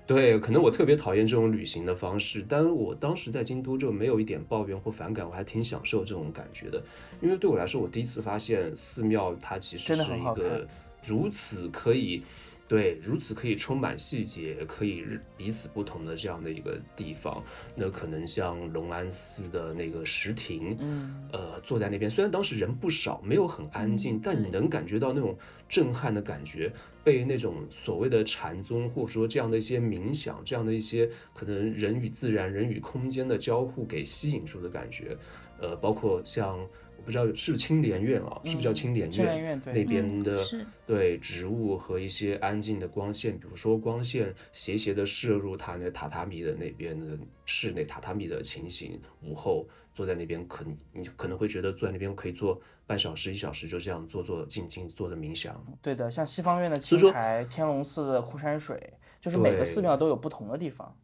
[0.06, 6.83] 对，可能我特别讨厌这种旅行的方式，但我当时在京都就没有一点抱怨或反感，我还挺享受这种感觉的。
[7.20, 10.66] 因为对我来说，我第一次发现寺庙它其实是一个
[11.04, 12.22] 如此可以。
[12.70, 15.04] 对，如此可以充满细节，可以
[15.37, 17.42] 彼此不同的这样的一个地方，
[17.74, 25.37] 那可能像龙安寺的那个石亭，嗯，呃，坐在那边，虽然当时人不少，没有很安静，但你能感觉到那种
[25.68, 35.18] 震撼的感觉，被那种所谓的禅宗或者说这样的一些冥想，这样的一些可能人与自然、人与空间的交互给吸引住的感觉，
[35.61, 36.64] 呃，包括像。
[37.11, 39.61] 不知道是青莲院啊，是不是叫青莲院？
[39.66, 40.46] 那边的
[40.87, 55.61] 对植物和一些安静的光线，比如说光线斜斜的射入他那榻榻米的那边的室内榻榻米的情形，午后坐在那边，可你可能会觉得坐在那边可以坐半小时一小时，就这样坐坐静静坐着冥想。
[55.83, 60.96] 对的，像西方院的青苔，天龙寺的枯山水，就是每个寺庙都有不同的地方。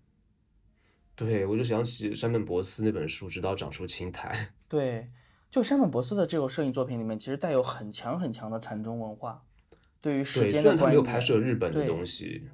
[1.16, 4.32] 对，我就想起山本博司那本书《直到长出青苔》。
[4.68, 5.08] 对。
[5.56, 9.42] 就山本博司的这个摄影作品里面，其实带有很强很强的禅宗文化，
[10.02, 10.88] 对于时间的观念。
[10.90, 12.46] 没有拍摄日本的东西。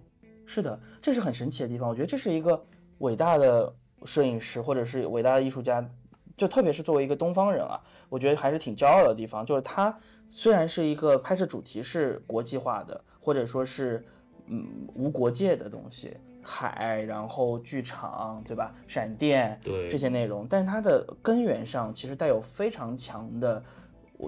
[0.46, 1.88] 是的，这是很神奇的地方。
[1.88, 2.62] 我觉得这是一个
[2.98, 5.84] 伟大的摄影师或者是伟大的艺术家，
[6.36, 9.44] 就特别是作为一个东方人啊，我觉得还是挺骄傲的地方。
[9.44, 14.04] 就是他虽然是一个拍摄主题是国际化的，或者说是
[14.46, 18.74] 嗯无国界的东西，海，然后剧场，对吧？
[18.86, 23.62] 闪电，对这些内容，但是它的根源上其实带有非常强的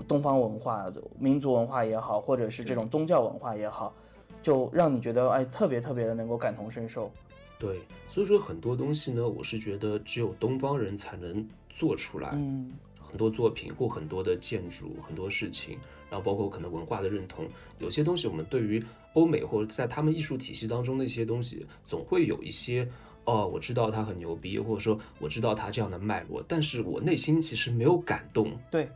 [0.07, 0.87] 东方文化、
[1.18, 3.94] 民族文化也好，或者是这种宗教文化也好，
[4.42, 7.11] 就让你觉得哎特别特别的能够感同身受。
[7.59, 12.31] 对，所以说很多东西呢，我是觉得只有东方人才能做出来。
[12.35, 15.79] 嗯，很多作品或很多的建筑，很多事情，
[16.11, 17.46] 然后包括可能文化的认同，
[17.79, 22.88] 有些东西我们对于欧美或者在他们艺术体系当中的一些东西，总会有一些
[23.24, 28.53] 哦，我知道他很牛逼，或者说我知道他这样的脉络，但是我内心其实没有感动。
[28.70, 28.88] 对，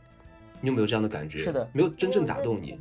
[0.61, 1.39] 你有没有这样的感觉？
[1.39, 2.79] 是的没有真正打动你。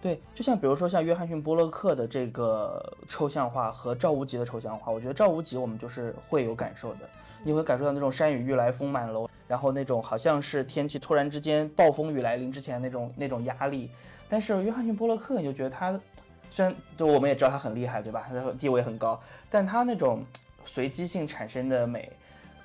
[0.00, 7.00] 对，就像比如说像约翰逊波洛克的这个抽象画和赵无极的抽象画，我觉得赵无极我们就是会有感受的，
[7.42, 13.90] 你会感受到那种山雨欲来风满楼，然后那种好像是天气突然之间暴风雨来临之前那种那种压力。
[14.28, 16.00] 但是约翰逊波洛克，你就觉得他
[16.50, 18.26] 虽然就我们也知道他很厉害，对吧？
[18.28, 20.24] 他的地位很高，但他那种
[20.64, 22.10] 随机性产生的美，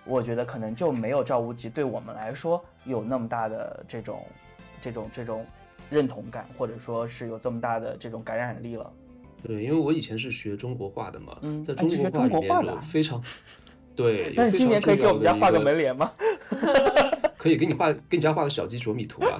[0.05, 4.25] 我觉得可能就没有赵无极对我们来说有那么大的这种
[4.81, 5.45] 这种这种。
[5.89, 8.91] 认同感，或者说是有这么大的这种感染力了。
[9.45, 11.87] 对，因为我以前是学中国画的嘛，嗯，在中
[12.29, 13.21] 国画里面有非常
[13.95, 14.33] 对。
[14.35, 16.09] 那你今年可以给我们家画个门帘吗？
[17.37, 19.39] 可以给你画，给你家画个小鸡啄米图啊。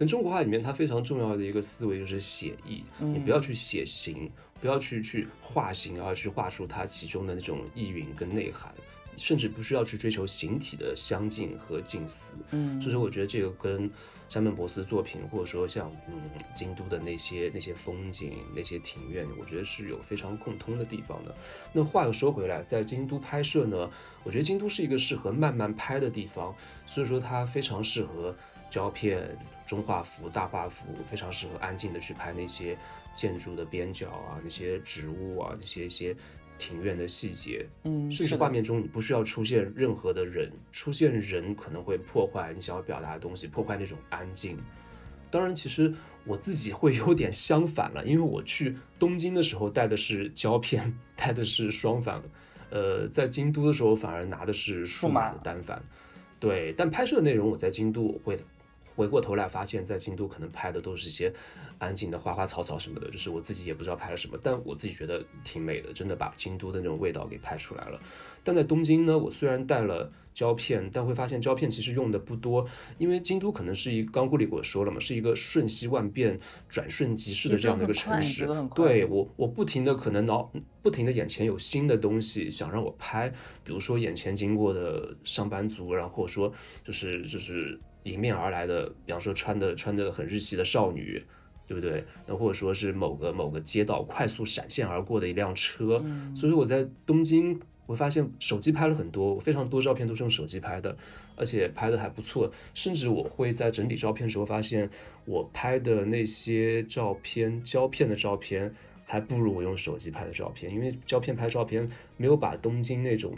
[0.00, 8.72] 跟中国画里面，它非常重要的一个思维就是写意，你不要去写形，不要去去画形，而去画出它其中的那种意蕴跟内涵，
[9.18, 12.38] 甚至不需要去追求形体的相近和近似。
[12.52, 13.90] 嗯，所以说我觉得这个跟。
[14.30, 16.14] 山本博斯作品，或者说像嗯
[16.54, 21.34] 京都的那些那些风景、那些庭院，我觉得是有非常共通的地方的。
[21.72, 23.90] 那话又说回来，在京都拍摄呢，
[24.22, 26.54] 我觉得京都是一个适合慢慢拍的地方，
[26.86, 28.32] 所以说它非常适合
[28.70, 29.36] 胶片、
[29.70, 32.76] 中画幅、大画幅，非常适合安静的去拍那些
[33.14, 36.16] 建筑的边角啊、那些植物啊、那些一些。
[36.62, 44.58] 庭院的细节，嗯，甚至画面中你不需要出现任何的人，出现人可能会破坏你想要表达的东西，破坏那种安静。
[45.30, 45.90] 当然，其实
[46.22, 52.22] 我自己会有点相反了，因为我去东京的时候带的是胶片， 带的是双反，
[52.68, 55.82] 呃，在京都的时候反而拿的是数码的单反。
[56.38, 58.38] 对，但拍摄的内容我在京都我会
[59.00, 61.32] 回过头来发现，在京都可能拍的都是一些。
[61.78, 67.98] 安静的花花草草什么的，就是我自己也不知道拍了什么，但我自己觉得挺美的，真的把京都的那种味道给拍出来了。
[68.44, 78.46] 但在东京呢，我虽然带了胶片，但会发现胶片其实用的不多，因为京都可能是一刚顾里给我说了嘛，是一个瞬息万变、转瞬即逝的这样的一个城市。
[78.74, 83.30] 对我，我不停的可能脑不停的眼前有新的东西想让我拍，
[83.64, 86.52] 比如说眼前经过的上班族，然后说
[86.84, 91.22] 就是就是迎面而来的，比方说穿的穿的很日系的少女。
[91.66, 92.04] 对不对？
[92.26, 100.96] 那或者说是某个某个街道快速闪现而过的一辆车，所以我在东京，我发现手机拍了很多，非常多照片都是用手机拍的，
[101.36, 102.50] 而且拍的还不错。
[102.74, 104.90] 甚至我会在整理照片的时候发现，
[105.26, 108.74] 我拍的那些照片，胶片的照片
[109.06, 113.32] 还不如我用手机拍的照片，因为胶片拍照片没有把东京那种。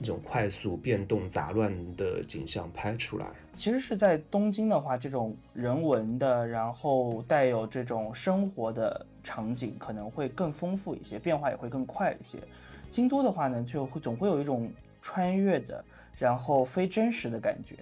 [0.00, 3.26] 一种快速变动、杂乱的景象拍出来。
[3.56, 12.38] 其实是在东京的话，这种人文的，然后带有这种生活的场景可能会更丰富一些，变化也会更快一些。
[12.88, 14.70] 京都的话呢，就会总会有一种
[15.02, 15.84] 穿越的，
[16.16, 17.74] 然后非真实的感觉。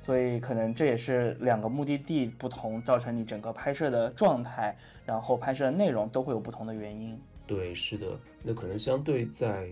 [0.00, 7.20] 所以可能这也是两个目的地不同，造成你整个拍摄的状态，然后拍摄的内容都会有不同的原因。
[7.46, 8.06] 对，是的，
[8.42, 9.68] 那可能相对在。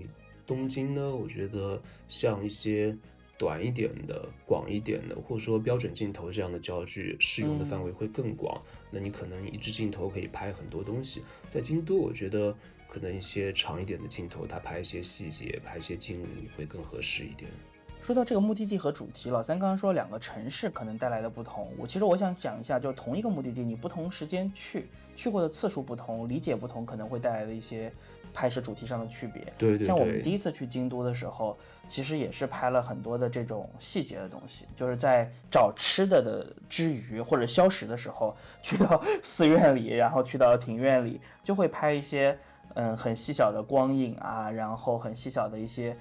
[0.48, 2.96] 东京呢，我觉得像一些
[3.36, 8.58] 短一点的、广一点的，或者说标准镜头这样的焦距，适用的范围会更广。
[8.90, 11.22] 那你可能一支镜头可以拍很多东西。
[11.50, 12.56] 在京都，我觉得
[12.88, 17.50] 可能一些长一点的镜头，它拍一些细节、拍一些静物会更合适一点。
[18.00, 27.92] 说到这个目的地和主题，老三刚刚说两个城市可能带来的不同，我其实我想讲一下，就同一个目的地，你不同时间去，去过的次数不同，理解不同，可能会带来的一些。
[28.32, 29.86] 拍摄主题上的区别，对对。
[29.86, 31.56] 像我们第一次去京都的时候，
[31.88, 42.38] 其实也是拍了很多的这种细节的东西，就是在找吃的的之余或者消食的时候，去到 寺院里，然后去到庭院里，就会拍一些
[42.74, 45.96] 嗯很细小的光影啊，然后很细小的一些，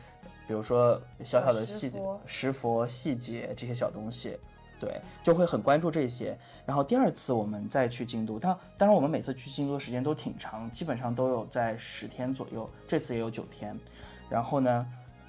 [0.48, 4.38] 比如说小小的细节、石佛细节这些小东西。
[4.80, 6.38] 对，就会很关注这些。
[6.66, 12.70] 然后第二次我们再去京都，它当然我们每次去京都的时间都挺长，基本上都有在十天左右。
[12.88, 13.78] 这次也有九天。
[14.30, 14.88] 然后呢，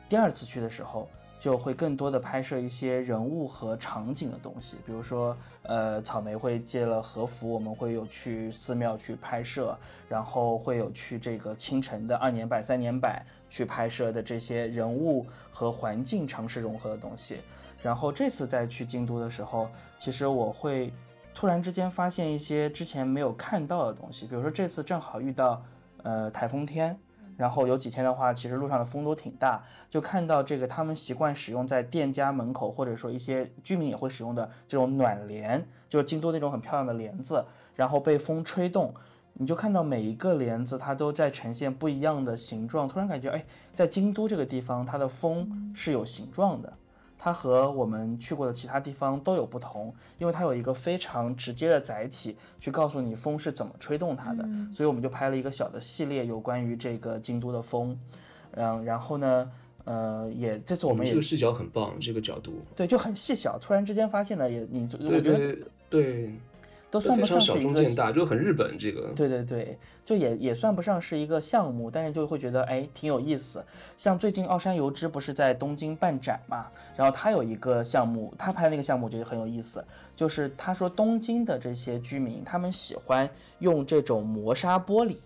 [0.08, 1.08] 第二次去的时候，
[1.40, 9.78] 就会更多的拍摄一些人物和场景的东西，比如说，呃，草莓会借了和服，我们会有去寺庙去拍摄，
[10.08, 17.40] 然后会有去这个清晨的二年版、三年版去拍摄的这些人物和环境尝试融合的东西。
[17.82, 19.68] 然后这次再去京都的时候，
[19.98, 20.92] 其实我会
[21.34, 25.62] 突然之间发现一些之前没有看到的东西，比如说这次正好遇到
[26.02, 26.98] 呃台风天。
[27.36, 37.44] 然后有几天的话，其实路上的风都挺大，就看到这个他们习惯使用在店家门口，或者说一些居民也会使用的这种暖帘，就是京都那种很漂亮的帘子，
[37.76, 38.92] 然后被风吹动，
[39.34, 46.72] 你就看到每一个帘子它都在呈现不一样的形状，突然感觉哎，在京都这个地方，它的风是有形状的。
[47.18, 57.98] 它和我们去过的其他地方都有不同，因为它有一个非常直接的载体去告诉你风是怎么吹动它的，所以我们就拍了一个小的系列，有关于这个京都的风。
[58.52, 59.50] 嗯，然后呢，
[59.84, 65.58] 呃，也这次我们也这个视角很棒，这个角度对就很细小，突然之间发现了，也你我觉得
[65.90, 66.32] 对。
[66.90, 69.12] 都算不上是一个大，就很日本这个。
[69.14, 73.64] 对对对，就也也算不上是一个项目，但是就会觉得哎挺有意思。
[73.96, 76.66] 像最近奥山由之不是在东京办展嘛，
[76.96, 79.84] 然后他有一个项目，他拍那个项目我觉得很有意思，
[80.16, 83.28] 就是他说东京的这些居民他们喜欢
[83.58, 85.16] 用这种磨砂玻璃，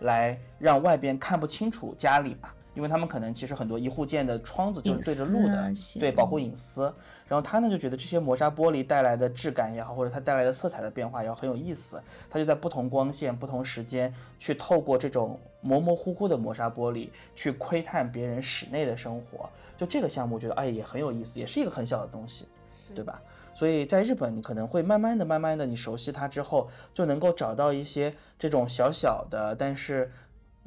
[0.00, 2.48] 来让外边看不清楚家里嘛。
[2.74, 6.82] 因为他们可能其实很多一户建的窗子就是对着路的，对保护隐私。
[7.26, 12.02] 然后他呢就觉得这些磨砂玻璃带来的质感也好，或者它带来的色彩的变化也好很有意思。
[12.28, 19.50] 他就在不同光线、不同时间去透过这种模模糊糊的磨砂玻璃去窥探别人室内的生活。
[19.76, 22.46] 就这个项目，我觉得哎也很有意思，也是一个很小的东西，
[22.94, 23.20] 对吧？
[23.54, 30.12] 所以在日本，你可能会慢慢的、慢慢的，你熟悉它之后，就能够找到一些这种小小的，但是。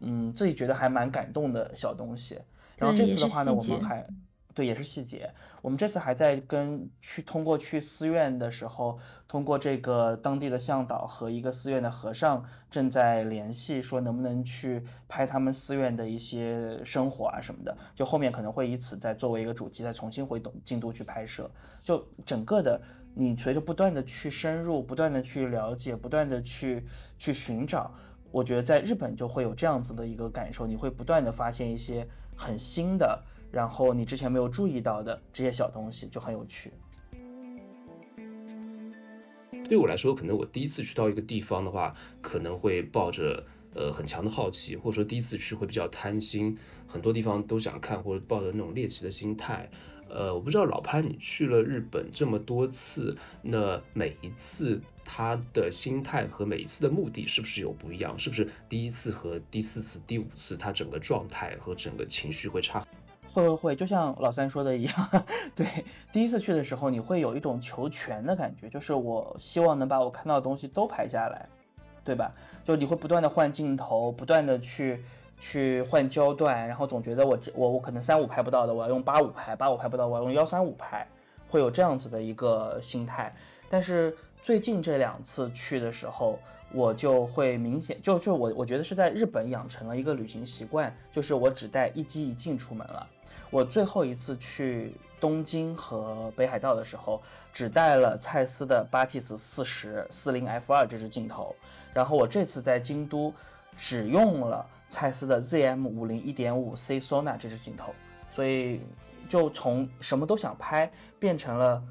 [0.02, 2.40] 嗯，自己觉得还蛮感动的小东西。
[2.76, 4.06] 然后这次的话呢，我们还
[4.54, 5.32] 对也是细节。
[5.62, 17.76] 我们这次还在跟去通过去寺院的时候，通过这个当地的向导和一个寺院的和尚正在联系，说能不能去拍他们寺院的一些生活啊什么的。
[17.96, 21.50] 就后面可能会以此再作为一个主题，再重新回东京都去拍摄。
[21.82, 22.80] 就整个的，
[23.16, 26.86] 你随着不断的去深入，不断的去了解，不断的去
[27.18, 27.96] 去寻找。
[28.34, 36.74] 我觉得在日本就会有这样子的一个感受，你会不断的发现一些很新的，然后你之前没有注意到的这些小东西，就很有趣。
[39.70, 46.58] 对我来说，可能我第一次去到一个地方的话，可能会抱着呃很强的好奇，或者说第一次去会比较贪心，
[46.88, 49.70] 很多地方都想看，或者抱着那种猎奇的心态。
[50.10, 58.18] 呃，我不知道老潘，你去了日本这么多次，那每一次他的心态和每一次的目的是不是有不一样？
[58.18, 62.86] 是不是第一次和第四次、第五次，他整个状态和整个情绪会差？
[63.28, 65.10] 会会会，就像老三说的一样，
[65.56, 65.66] 对，
[66.12, 71.48] 第一次去的时候，你会有一种求全的感觉，就是我希望能把我看到的东西都拍下来，
[72.04, 72.32] 对吧？
[72.64, 75.04] 就你会不断的换镜头，不断的去。
[75.40, 81.06] 去换焦段，然后总觉得我我我可能三五拍不到的，我要用八五拍；八五拍不到，我要用幺三五拍，
[81.50, 83.30] 会有这样子的一个心态。
[83.68, 86.38] 但是最近这两次去的时候，
[86.74, 93.08] 我就会明显就就我我觉得是在日本养成了一个旅行习惯，就是我只带一机一镜出门了。
[93.50, 97.22] 我最后一次去东京和北海道的时候，
[97.54, 101.56] 只带了蔡司的巴蒂斯四十四零 F 二这支镜头，
[101.94, 103.34] 然后我这次在京都
[103.78, 104.68] 只用了。
[104.90, 107.96] 蔡司的 ZM 五零一点五 C Sona 这支镜头，
[108.30, 108.82] 所以
[109.28, 111.82] 就从什么都想拍，变成了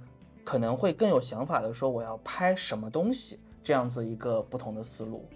[0.45, 5.29] 可能会更有想法的说我要拍什么东西这样子一个不同的思路。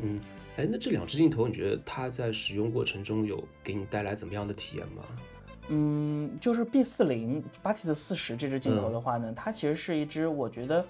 [0.00, 0.20] 嗯，
[0.56, 5.02] 哎，那这两支镜头，你觉得它在使用过程中有给你带来怎么样的体验吗？
[5.68, 10.84] 嗯，就是 B 四零巴蒂斯四十这支镜头的话呢，它其实是一支我觉得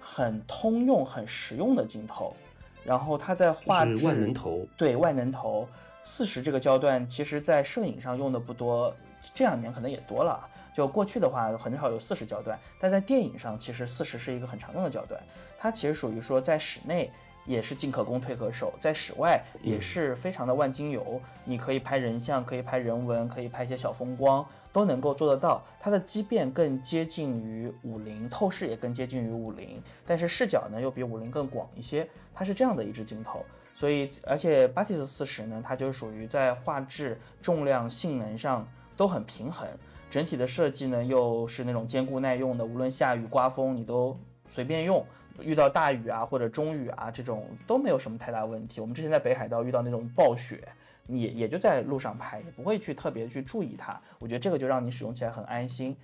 [0.00, 2.34] 很通用、很实用的镜头。
[2.82, 5.68] 然后它在画质万能头，对万能头
[6.04, 8.94] 四十这个焦段，其实在摄影上用的不多，
[9.34, 10.48] 这两年可能也多了。
[10.76, 15.18] 就过去的话，很少有四十焦段，但在电影上，其实四十是一个很常用的焦段。
[15.56, 17.10] 它其实属于说在室内。
[17.46, 21.20] 也是进可攻退可守，在室外也是非常的万金油。
[21.44, 25.64] 你可以拍人像，可以拍人文，可以拍一些小风光，都能够做得到。
[25.78, 32.08] 它的畸变更接近于五零，透视也更接近于五零，但是视角呢又比五零更广一些。
[32.34, 38.66] 它是这样的一支镜头，所以而且巴蒂斯四十呢，它就属于在画质、重量、性能上
[38.96, 39.68] 都很平衡，
[40.16, 44.16] 整体的设计呢又是那种坚固耐用的，无论下雨刮风你都
[44.48, 45.04] 随便用。
[45.42, 48.80] 遇到大雨啊或者中雨啊这种都没有什么太大问题。
[48.80, 50.66] 我们之前在北海道遇到那种暴雪，
[51.06, 54.00] 也也就在路上拍，也不会去特别去注意它。
[54.18, 55.94] 我觉得这个就让你使用起来很安心。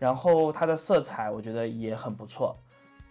[0.00, 2.56] 然后它的色彩我觉得也很不错，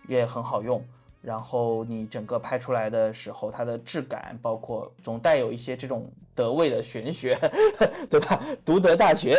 [0.10, 0.86] 也很好用。
[1.22, 7.38] 然后你整个拍出来的时候，它的质感，包括总带有一些这种德味的玄学，
[8.10, 8.42] 对吧？
[8.64, 9.36] 独得大学，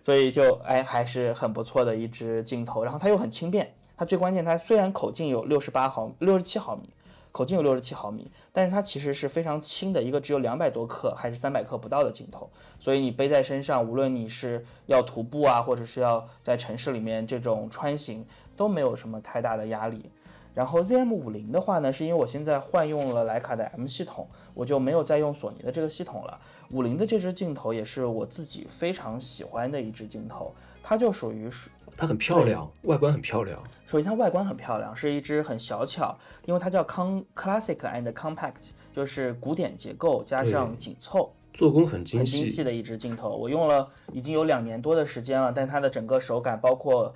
[0.00, 2.84] 所以就哎还是很不错的一支镜头。
[2.84, 6.88] 然后它又很轻便，它最关键，它虽然口径有六十八毫六十七毫米，
[7.32, 12.48] 口径有六十七毫米，但是它其实是非常轻的一个只有两百多克还是三百克不到的镜头，
[12.78, 18.24] 所以你背在身上，无论你是要徒步啊，或者是要在城市里面这种穿行，
[18.56, 20.08] 都没有什么太大的压力。
[20.56, 26.40] 然后 ZM 五零的话呢，是因为我现在换用了徕卡的 M 系统，我就没有再用索尼的这个系统了。
[26.70, 33.62] 五零的这支镜头也是我自己非常喜欢的一支镜头，它就属于是它很漂亮，外观很漂亮。
[33.84, 41.34] 首先它外观很漂亮，是一支很小巧，因为它叫 Con Classic and Compact，就是古典结构加上紧凑。
[41.56, 47.12] 做工很精细，很精细的一支镜头，我用了已经有两年多的时间了，但它的整个手感，包括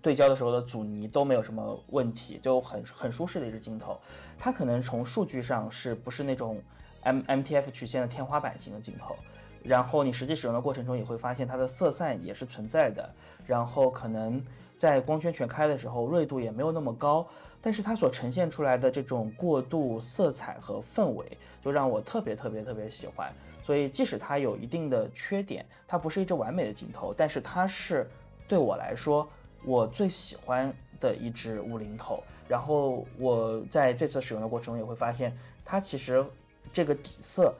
[0.00, 3.98] 对焦的时候的阻尼都没有什么问题，就很很舒适的一支镜头。
[4.38, 6.62] 它可能从数据上是不是那种
[7.02, 9.16] M M T F 曲线的天花板型的镜头，
[9.64, 13.12] 然后你实际使用的过程中也会发现它的色散也是存在的，
[13.44, 14.40] 然后可能
[14.78, 17.26] 在光圈全开的时候锐度也没有那么高，
[17.60, 21.26] 但是它所呈现出来的这种过渡色彩和氛围，
[21.60, 23.34] 就让我特别特别特别喜欢。
[23.70, 28.10] 所以，即使它有一定的缺点，它不是一支完美的镜头，但是它是
[28.48, 29.30] 对我来说
[29.64, 32.20] 我最喜欢的一支五零头。
[32.48, 35.32] 然后我在这次使用的过程中也会发现，
[35.64, 36.26] 它其实
[36.72, 37.54] 这个底色，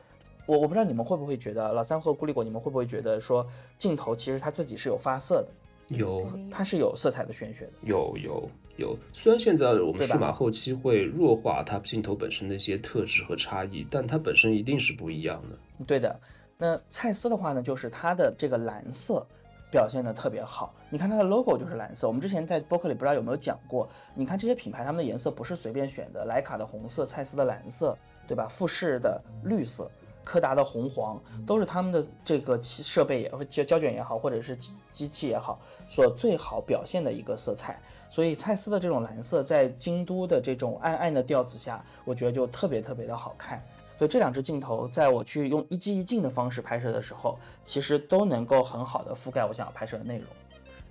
[0.46, 3.46] 我我不知道你们会不会觉得，老三和孤立果，你们会不会觉得说
[3.78, 5.96] 镜头其实它自己是有发色的？
[5.96, 7.72] 有，它是有色彩的玄学的。
[7.82, 8.50] 有有
[8.80, 15.56] 有，虽然现在我们数码后期会弱化它镜头本身的一些特质和差异，但它本身一定是不一样的。
[15.86, 16.18] 对的，
[16.58, 19.24] 那蔡司的话呢，就是它的这个蓝色
[19.70, 20.74] 表现的特别好。
[20.88, 23.88] 你看它的 logo 就是蓝色，我们之前在播客里不知道有没有讲过。
[24.14, 28.48] 你看这些品牌，它们的颜色不是随便选的，徕卡的红色，蔡司的蓝色，对吧？
[28.48, 29.88] 富士的绿色。
[30.30, 34.56] 柯达的红黄都是他们的这个设备也胶胶卷也好，或者是
[34.92, 37.82] 机器也好，所最好表现的一个色彩。
[38.08, 43.60] 所以蔡司的这种蓝色在京都的这种暗暗的调子下，我觉得就特别特别的好看。
[43.98, 50.26] 所以这两支镜头在我去用一机一镜的方式拍摄的时候，其实都能够很好的覆盖我想要拍摄的内容。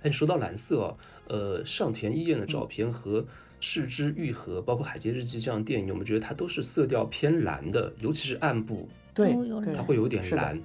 [0.02, 0.94] 哎，说到蓝色，
[1.28, 3.22] 呃，上田一彦的照片和
[3.58, 8.86] 《视之愈合》包括《海街日记》这样的电影，我们觉得它都是色调偏蓝的，尤其是暗部。
[9.14, 9.36] 对，
[9.74, 10.60] 它会有点蓝。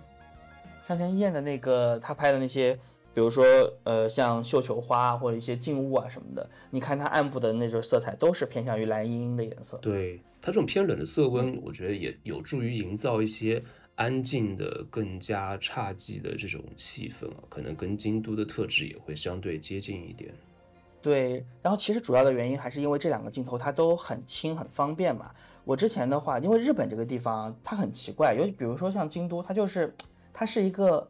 [0.88, 2.74] 上田一彦的那个他拍的那些，
[3.14, 3.44] 比如说
[3.84, 9.78] 呃像绣球花或者一些静物啊什么的，你看他暗部的那种色彩都是偏向于蓝茵茵的颜色。
[9.80, 13.64] 对它这种偏冷的色温，我觉得也有助于营造一些
[13.96, 20.32] 安静的、更加侘寂的这种气氛啊，可能跟京都的特质也会相对接近一点。
[21.06, 25.30] 对，然后其实主要的原因还是因为这两个镜头它都很轻很方便嘛。
[25.64, 29.96] 我之前的话，因为日本这个地方它很奇怪，尤其比如说像京都，它就是
[30.34, 31.08] 它是一个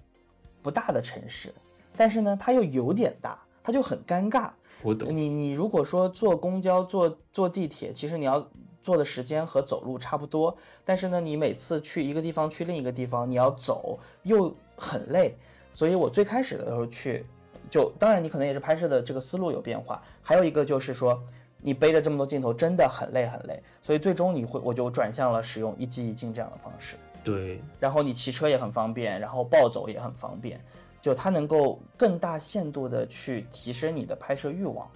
[0.61, 1.55] 不大的城市，
[1.95, 4.51] 但是呢它又有点大，它就很尴尬。
[4.81, 5.15] 我懂。
[5.15, 8.45] 你你如果说坐公交、坐坐地铁，其实你要
[8.83, 15.37] 坐的时间和走路差不多，但是呢你每次去一个地方去另一个地方，你要走又很累，
[15.71, 17.25] 所以我最开始的时候去。
[17.69, 21.21] 就当然，你可能也是拍摄的这个思路有变化，还有一个就是说，
[21.59, 26.95] 你背着这么多镜头真的很累很累，所以最终你会我就转向了使用一机一镜这样的方式。
[27.23, 30.63] 对，然后你骑车也很方便，然后暴走也很方便，
[31.01, 34.87] 就它能够更大限度的去提升你的拍摄欲望。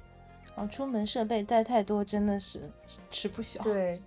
[0.55, 2.70] 哦，出门设备带太多真的是
[3.09, 3.63] 吃不消。
[3.63, 3.99] 对，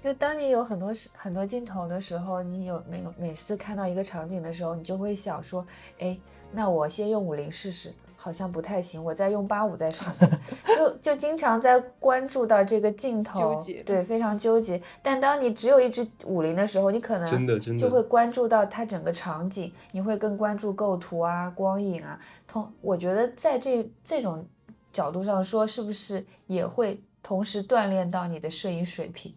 [0.00, 5.64] 就当你有很多很多镜头的时候，你有每每次看到一个场景的时候，你就会想说，
[6.00, 6.18] 哎，
[6.50, 7.94] 那我先用五零试试。
[8.20, 10.04] 好像不太行，我在用八五再试，
[10.76, 14.82] 就就经常在关注到这个镜头，对，非常纠结。
[15.00, 22.18] 但当你只有一支五零的时候，你可能真的真的就会关注到它整个场景，你会更关注构图啊、光影啊。
[22.48, 24.44] 同我觉得在这这种
[24.90, 29.32] 角度上说，是不是也会同时锻炼到你的摄影水平？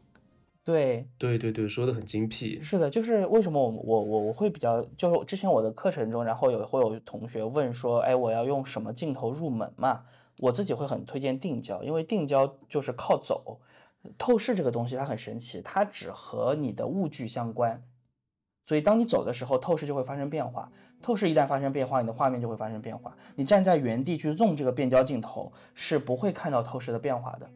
[0.63, 2.61] 对对对对，说的很精辟。
[2.61, 10.03] 是的，就是为什么我我我我会比较，就是之前我的课程中，然后有会有同学问说，哎，我要用什么镜头入门嘛？
[10.37, 13.59] 我自己会很推荐定焦，因为定焦就是靠走。
[14.17, 17.83] 透视这个东西它很神奇，它只和你的物距相关，
[18.65, 20.71] 所以当你走的时候，透视就会发生变化。
[21.01, 23.15] 透视一旦发生变化，你的画面就会发生变化。
[23.35, 27.49] 你站在原地去 zoom 这个变焦镜头，是不会看到透视的变化的。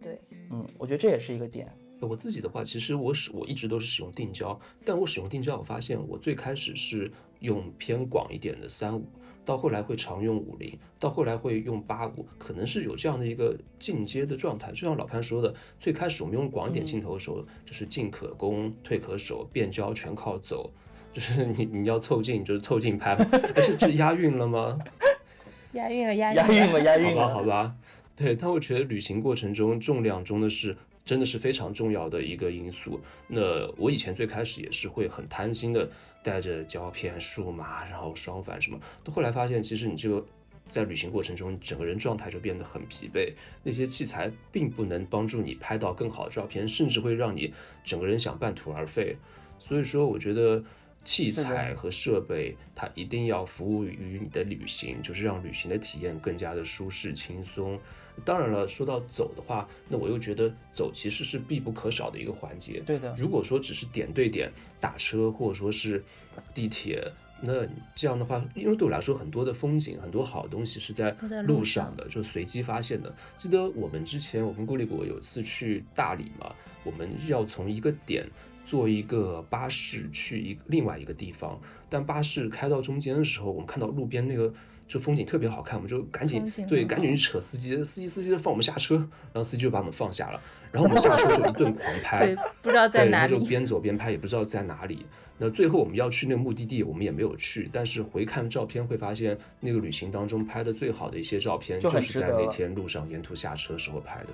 [0.00, 0.20] 对，
[0.50, 1.68] 嗯，我觉得这也是一个点。
[2.08, 9.04] 我自己的话，其实我使我一直都是使用定焦，但我使用定焦，我发现我最开始是用偏广一点的三五，
[9.44, 14.70] 到后来会常用五零，到后来会用八五，可能是有这样的一个进阶的状态。
[14.70, 20.70] 就像老潘说的，最开始我们用广一点镜头的时候，就是进可攻，退可守，变焦全靠走，
[21.12, 23.16] 就是你你要凑近就是凑近拍，
[23.54, 24.78] 这这押韵了吗？
[25.72, 27.34] 押韵了，押押韵了，押韵好吧，了。
[27.34, 27.74] 好吧，
[28.14, 33.00] 对，但我觉得旅行过程中重量中的是真的是非常重要的一个因素。
[33.26, 35.90] 那我以前最开始也是会很贪心的
[36.22, 40.24] 带着胶片、数码，然后双反什么，到后来发现其实你这个
[40.68, 43.32] 在旅行过程中，整个人状态就变得很疲惫，
[43.62, 47.52] 那些器材并不能帮助你拍到更好的照片，甚至会让你
[47.84, 49.16] 整个人想半途而废。
[49.58, 50.64] 所以说，我觉得
[51.04, 57.78] 器材和设备它一定要服务于你的旅行，就是让旅行的体验更加的舒适轻松。
[58.24, 62.80] 当然了，说到走的话，那我又觉得走其实是必不可少的一个环节。
[62.86, 66.04] 对的，如果说只是点对点打车或者说是
[66.54, 67.10] 地铁，
[67.40, 71.10] 那这样的话，因为对我来说，很多的风景、很多好东西是在
[71.46, 73.12] 路路上的，就随机发现的。
[73.38, 76.54] 记得我们之前我跟顾立国有次去大理嘛，
[76.84, 78.28] 我们要从一个点
[78.66, 84.52] 坐一个巴士去一另外一个地方，但巴士开到中间的时候，我们看到路边那个。
[84.86, 93.32] 就风景特别好看，我们就赶紧对，赶紧去扯司机，司机司机就放我们下车，然后司机就把我们放下了，然后我们下车就一顿狂拍，对，不知道在，哪里。
[93.32, 95.06] 然后就边走边拍，也不知道在哪里。
[95.38, 104.28] 那最后我们要去那个目的地，我们也没有去，但是回看照片会发现，那个旅行当中拍的最好的一些照片，就就是在那天路上沿途下车时候拍的。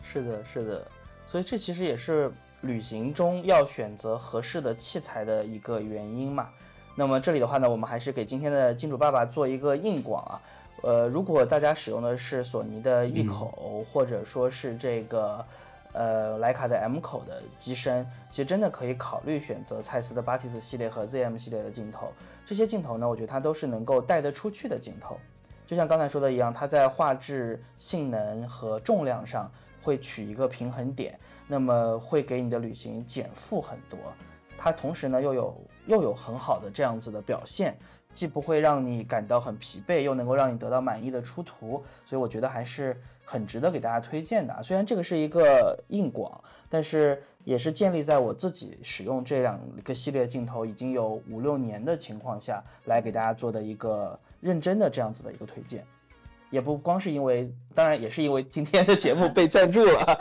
[0.00, 0.90] 是的，是的，
[1.26, 2.30] 所以这其实也是
[2.62, 6.48] 旅行中要选择合适的器材的一个原因嘛。
[6.98, 10.40] 那么这里的话呢，我们还是给今天的金主爸爸做一个硬广啊。
[10.82, 15.44] 呃，如果大家使用的是索尼的 E 口，或者说是这个
[15.92, 22.12] 呃徕卡的 M 口的机身，其实真的可以考虑选择蔡司的巴提斯系列和 ZM 系列的镜头。
[22.46, 25.18] 这些镜头呢，我觉得它都是能够带得出去的镜头。
[25.66, 29.50] 就像刚才说的一样，它在画质、性能和重量上
[29.82, 33.98] 会取一个平衡点，那么会给你的旅行减负很多。
[34.56, 35.54] 它同时呢又有
[35.86, 37.76] 又有很好的这样子的表现，
[38.12, 44.62] 既不会让你感到很疲惫，又能够让你得到满意的出图，所以我觉得还是很值得给大家推荐的。
[44.62, 55.84] 虽然这个是一个硬广，但是也是建立在我自己使用这两个系列镜头已经有五六年的情况下来给大家做的一个认真的这样子的一个推荐。
[56.48, 60.18] 也不光是因为，当然也是因为今天的节目被赞助了。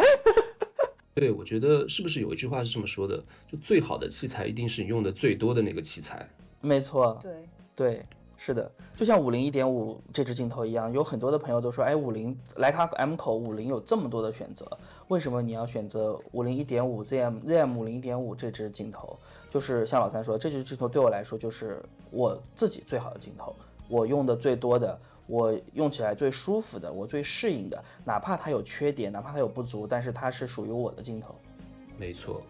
[1.15, 3.23] 对，我觉得是不是有一句话是这么说的？
[3.49, 6.27] 就最好的器材一定是你用的最多的那个器材。
[6.59, 8.05] 没错，对，对，
[8.35, 14.67] 是的，就像五零一点五这支镜头一样，有很多的朋友都说，哎，五零徕卡 M 口五零有这么多的选择，
[15.07, 19.17] 为什么你要选择五零一点五 ZM ZM 五零一点五这支镜头？
[19.49, 23.55] 就是像老三说，这支镜头对我来说就是我自己最好的镜头，
[23.87, 31.35] 我用的最多的，我用起来最舒服的，我最适应的，哪怕它有缺点，哪怕它有不足，但是它是属于我的镜头。
[31.97, 32.41] 没错，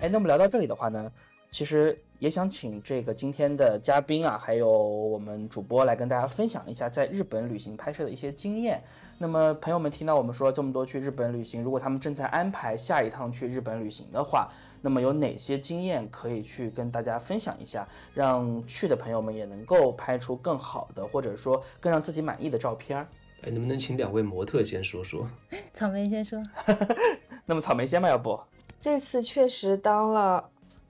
[0.00, 1.10] 哎，那么聊到这里的话呢，
[1.50, 8.82] 其实也想请这个今天的嘉宾啊，还有我们主播来跟大家分享一下在日本旅行拍摄的一些经验。
[9.18, 14.48] 那么朋友们听到我们说了这么多去日本旅行，如果他们正在安排下一趟去日本旅行的话，
[14.80, 23.06] 那么有哪些经验可以去跟大家分享一下，让去的朋友们也能够拍出更好的，或者说更让自己满意的照片儿？
[23.42, 25.28] 哎，能不能请两位模特先说说？
[25.72, 26.42] 草莓先说，
[27.46, 28.38] 那么草莓先吧，要不？
[28.80, 30.48] 这次确实当了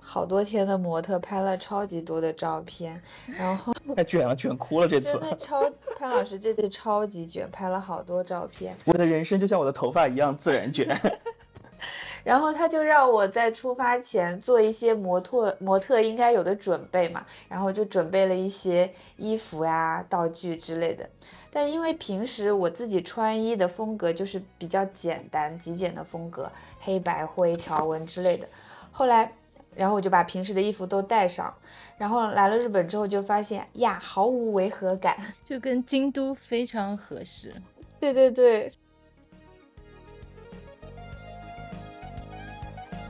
[0.08, 5.28] 好多天的模特，拍了超级多的照片，然后 太卷了，卷哭了这次真。
[5.28, 8.74] 的超潘老师这次超级卷，拍了好多照片。
[8.86, 10.88] 我的人生就像我的头发一样自然卷。
[12.24, 21.06] 然后他就让我在出发前做一些模特模特应该有的准备嘛，然后就准备了一些衣服呀、道具之类的。
[21.50, 26.50] 但因为平时我自己穿衣的风格就是比较简单、极简的风格，
[26.80, 28.48] 黑白灰条纹之类的。
[28.90, 29.32] 后来，
[29.78, 31.54] 然后我就把平时的衣服都带上，
[31.96, 35.16] 然后来了日本之后就发现呀，毫无违和感。
[35.44, 37.54] 就跟京都非常合适。
[38.00, 38.72] 对对对。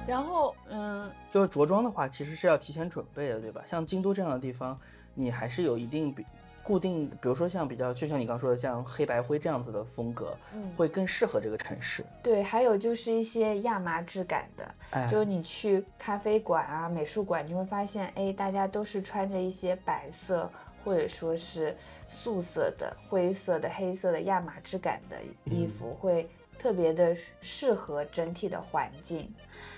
[0.06, 3.62] 然后，嗯，就是着装的话，其实是要提前准备的，对吧？
[3.66, 4.78] 像京都这样的地方，
[5.14, 6.22] 你还是有一定比
[6.68, 12.04] 固定，比如说像比较，就像你刚说的，像黑白灰这样子的风格，嗯会更适合这个城市。
[12.22, 20.50] 对，还有就是一些亚麻质感的，哎，就是你去咖啡馆啊、美术馆，你会发现，哎，大家都是穿着一些白色
[20.84, 26.26] 或或者说是素色的、灰色的、黑色的亚麻质感的衣服，会
[26.58, 29.30] 特别的适合整体的环境。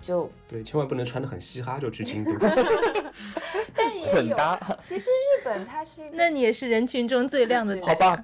[0.00, 2.32] 就对，千万不能穿的很嘻哈就去京都。
[3.74, 8.22] 但也有混搭，其实日本它是一那你也是人群中最亮的好吧，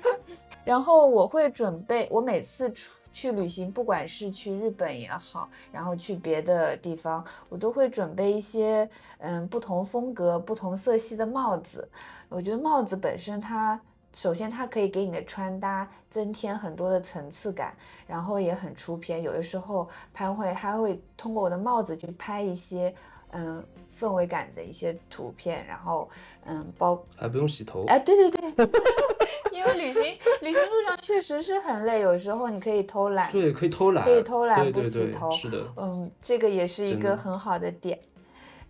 [0.64, 8.88] 然后我会准备，我每次出去旅行，不管是去日本也好，然后去别的地方，我都会准备一些
[9.18, 11.88] 嗯不同风格、不同色系的帽子。
[12.28, 13.80] 我觉得帽子本身它。
[14.12, 17.74] 首先，它可以给你的穿搭增添很多的层次感，
[18.06, 19.22] 然后也很出片。
[19.22, 22.94] 有的时候，潘会还会通过我的帽子去拍一些
[23.30, 23.64] 嗯
[23.98, 26.08] 氛围感的一些图片，然后
[26.44, 27.84] 嗯包还不用洗头。
[27.86, 28.68] 哎，对对对，
[29.52, 30.02] 因为旅行
[30.42, 37.98] 旅行路上确实是很累，有时候你可以偷懒，对，可以偷懒，可以偷懒不洗头，是的，嗯，这个也是一个很好的点。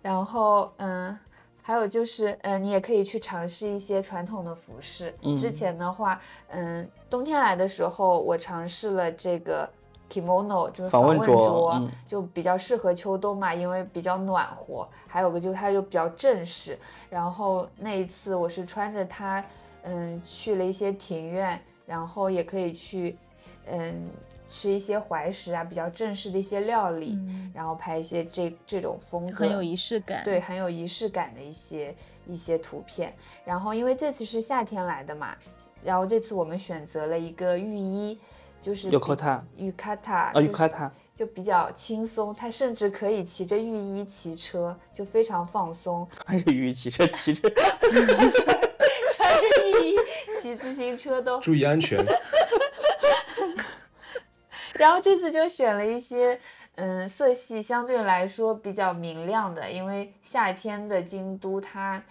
[0.00, 1.16] 然后嗯，
[1.62, 5.14] 还有就是嗯，你也可以去尝试一些传统的服饰。
[5.22, 9.68] 嗯之前的话，嗯，冬天来的时候，我尝试了这个
[10.10, 11.32] kimono，就是访问问着
[11.74, 14.86] 嗯就比较适合秋冬嘛，因为比较暖和。
[15.06, 16.76] 还有个就是它又比较正式。
[17.08, 19.44] 然后那一次我是穿着它，
[19.82, 23.16] 嗯，去了一些庭院，然后也可以去，
[23.66, 24.10] 嗯，
[24.48, 30.22] 吃一些怀石啊，比较正式的一些料理，嗯，然后拍一些这这种风格，很有仪式感。
[30.24, 31.94] 对，很有仪式感的一些
[32.26, 33.14] 一些图片。
[33.44, 35.36] 然后因为这次是夏天来的嘛，
[35.84, 38.18] 然后这次我们选择了一个浴衣，
[38.60, 46.06] 就是比 Yukata 浴卡塔啊，就是浴卡塔，就比较轻松，他甚至可以骑着浴衣骑车，就非常放松。
[46.26, 49.96] 穿着浴衣骑车骑着，穿着浴衣
[50.40, 52.04] 骑自行车都注意安全。
[54.74, 56.38] 然后这次就选了一些，
[56.76, 62.02] 嗯，色系相对来说比较明亮的，因为夏天的京都它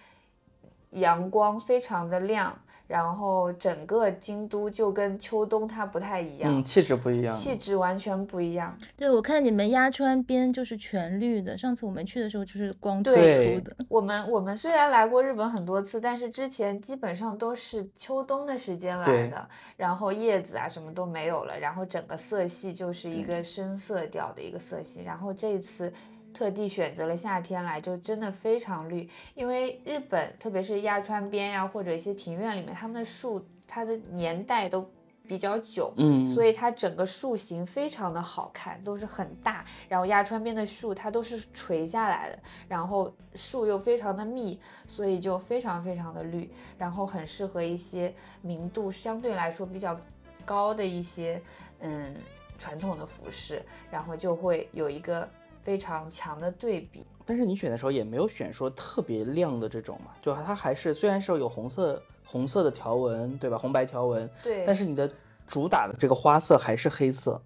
[0.90, 2.62] 阳光非常的亮，
[2.92, 7.34] 然后整个京都就跟秋冬它不太一样，嗯，气质不一样。
[7.34, 8.76] 气质完全不一样。
[8.94, 13.74] 对，我看你们鸭川边就是全绿的，上次我们去的时候就是光秃对秃的。
[13.88, 25.90] 我们我们虽然来过日本很多次，但是之前基本上都是秋冬的时间来的，然后叶子啊什么都没有了，然后整个色系就是一嗯个深色调的一个色系，然后这一次。
[26.32, 29.08] 特地选择了夏天来，就真的非常绿。
[29.34, 34.90] 因为日本，特别是鸭川边呀、或者一些庭院里面，他们的树它的年代都
[35.24, 39.64] 比较久，嗯，所以它整个树形非常的好看，都是很大。
[39.88, 49.98] 然后鸭川边的树它都是垂下来的，然后树又非常的密，所以就非常非常的绿，然后很适合一些明度相对来说比较
[50.44, 51.40] 高的一些
[51.78, 52.14] 嗯
[52.58, 55.28] 传统的服饰，然后就会有一个
[55.62, 57.04] 非常强的对比。
[57.24, 63.56] 但是你选的时候也没有选说特别亮的这种嘛，就它还是虽然是有红色红色的条纹，对吧？
[63.56, 65.10] 红白条纹，对，但是你的
[65.46, 67.40] 主打的这个花色还是黑色。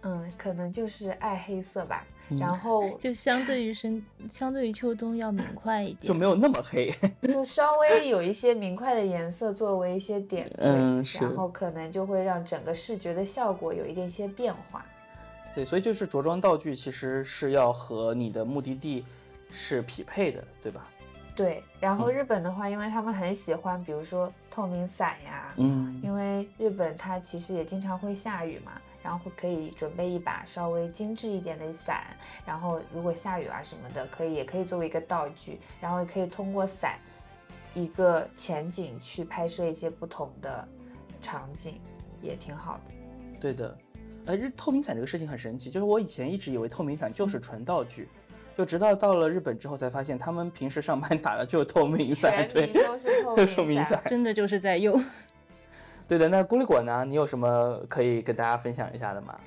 [0.00, 2.04] 嗯，可能就是爱黑色吧。
[2.28, 6.06] 嗯然后就相对于深，相对于秋冬要明快一点。
[6.06, 6.90] 就没有那么黑，
[7.20, 14.86] 就稍微有一些明快的颜色作为一些点缀，嗯然后可能就会让整个视觉的效果有一点些变化。
[15.54, 19.04] 对，所以就是着装道具其实是要和你的目的地
[19.50, 20.88] 是匹配的，对吧？
[21.34, 28.72] 对，然后嗯日本的话，因为他们很喜欢，比如说透明伞呀，嗯，因为日本它其实也经常会下雨嘛，
[29.02, 32.04] 然后可以准备一把稍微精致一点的伞，
[32.46, 36.98] 然后如果下雨啊什么的，可以也可以作为一个道具，然后也可以通过伞
[37.74, 40.68] 一个前景去拍摄一些不同的
[41.22, 41.80] 场景，
[42.20, 42.94] 也挺好的。
[43.40, 43.76] 对的。
[44.24, 48.08] 呃，日透明伞这个事情很神奇，就是我以前一直以为透明伞就是纯道具，
[48.56, 54.00] 就直到到了日本之后才发现，他们平时上班打的就是透明伞，对全民，都是透透明伞。
[54.06, 55.02] 真的就是在用。
[56.06, 56.28] 对的。
[56.28, 57.04] 那咕哩果呢？
[57.04, 59.38] 你有什么可以跟大家分享一下的吗？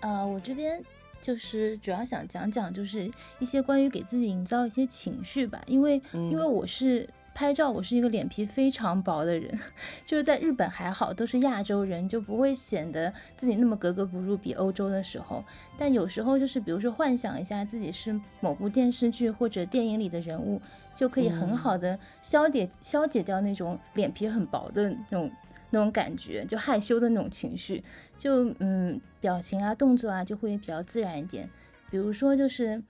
[0.00, 0.82] 呃，我这边
[1.20, 9.54] 就是主要想讲讲，就是一些关于给自己营造一些情绪吧，因为、因为嗯我是拍照，我是一个脸皮非常薄的人，
[10.06, 15.44] 就是在日本还好，都是亚洲人，就不会显得自己那么格格不入，比欧洲的时候。
[15.76, 20.58] 但有时候就是比如说幻想一下自己是某部电视剧或者电影里的人物，
[20.94, 25.30] 就可以很嗯好的消解、消解掉那种脸皮很薄的那种
[25.68, 27.84] 那种感觉，就害羞的那种情绪。
[28.16, 31.46] 就嗯，表情啊、动作啊就会比较自然一点。
[31.90, 32.82] 比如说，就是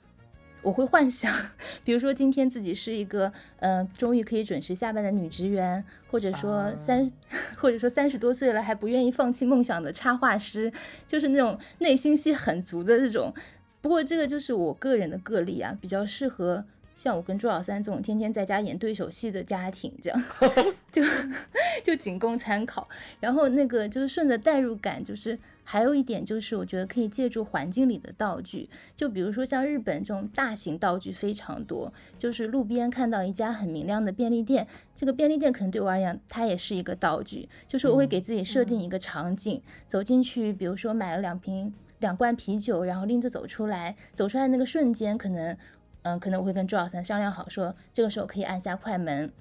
[0.62, 1.32] 我会幻想，
[1.84, 7.10] 比如说今天自己是一个呃，终于可以准时下班的女职员，或者说三，
[7.56, 10.72] 或者说三十多岁了还不愿意放弃梦想的插画师，
[11.06, 13.32] 就是那种内心戏很足的这种。
[13.80, 16.64] 不过这个就是我个人的个例啊，比较适合
[16.96, 20.24] 像我跟朱老三这种天天在家演对手戏的家庭，这样
[20.90, 21.02] 就
[21.84, 22.88] 就仅供参考。
[23.20, 25.38] 然后那个就是顺着代入感，就是
[25.68, 41.74] 还有一点就是，我觉得可以借助环境里的道具，就比如说像日本这种大型道具非常多，就是路边看到一家很明亮的便利店，这个便利店可能对我而言，它也是一个道具，就是我会给自己设定一个场景，走进去，比如说买了两瓶。
[42.00, 45.56] 两罐啤酒，然后拎着走出来，走出来那个瞬间，可能，
[46.02, 49.32] 嗯，可能我会跟周老三商量好，说这个时候可以按下快门，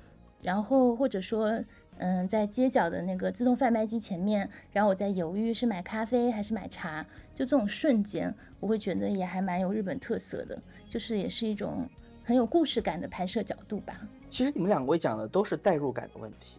[0.42, 1.62] 然后或者说，
[1.98, 7.02] 嗯，在街角的那个自动贩卖机前面，然后我在犹豫是买咖啡还是买茶，
[7.34, 11.90] 就这种瞬间，我会觉得也还蛮有日本特色的，就是也是一种
[12.24, 14.00] 很有故事感的拍摄角度吧。
[14.30, 16.58] 其实你们两位讲的都是代入感的问题。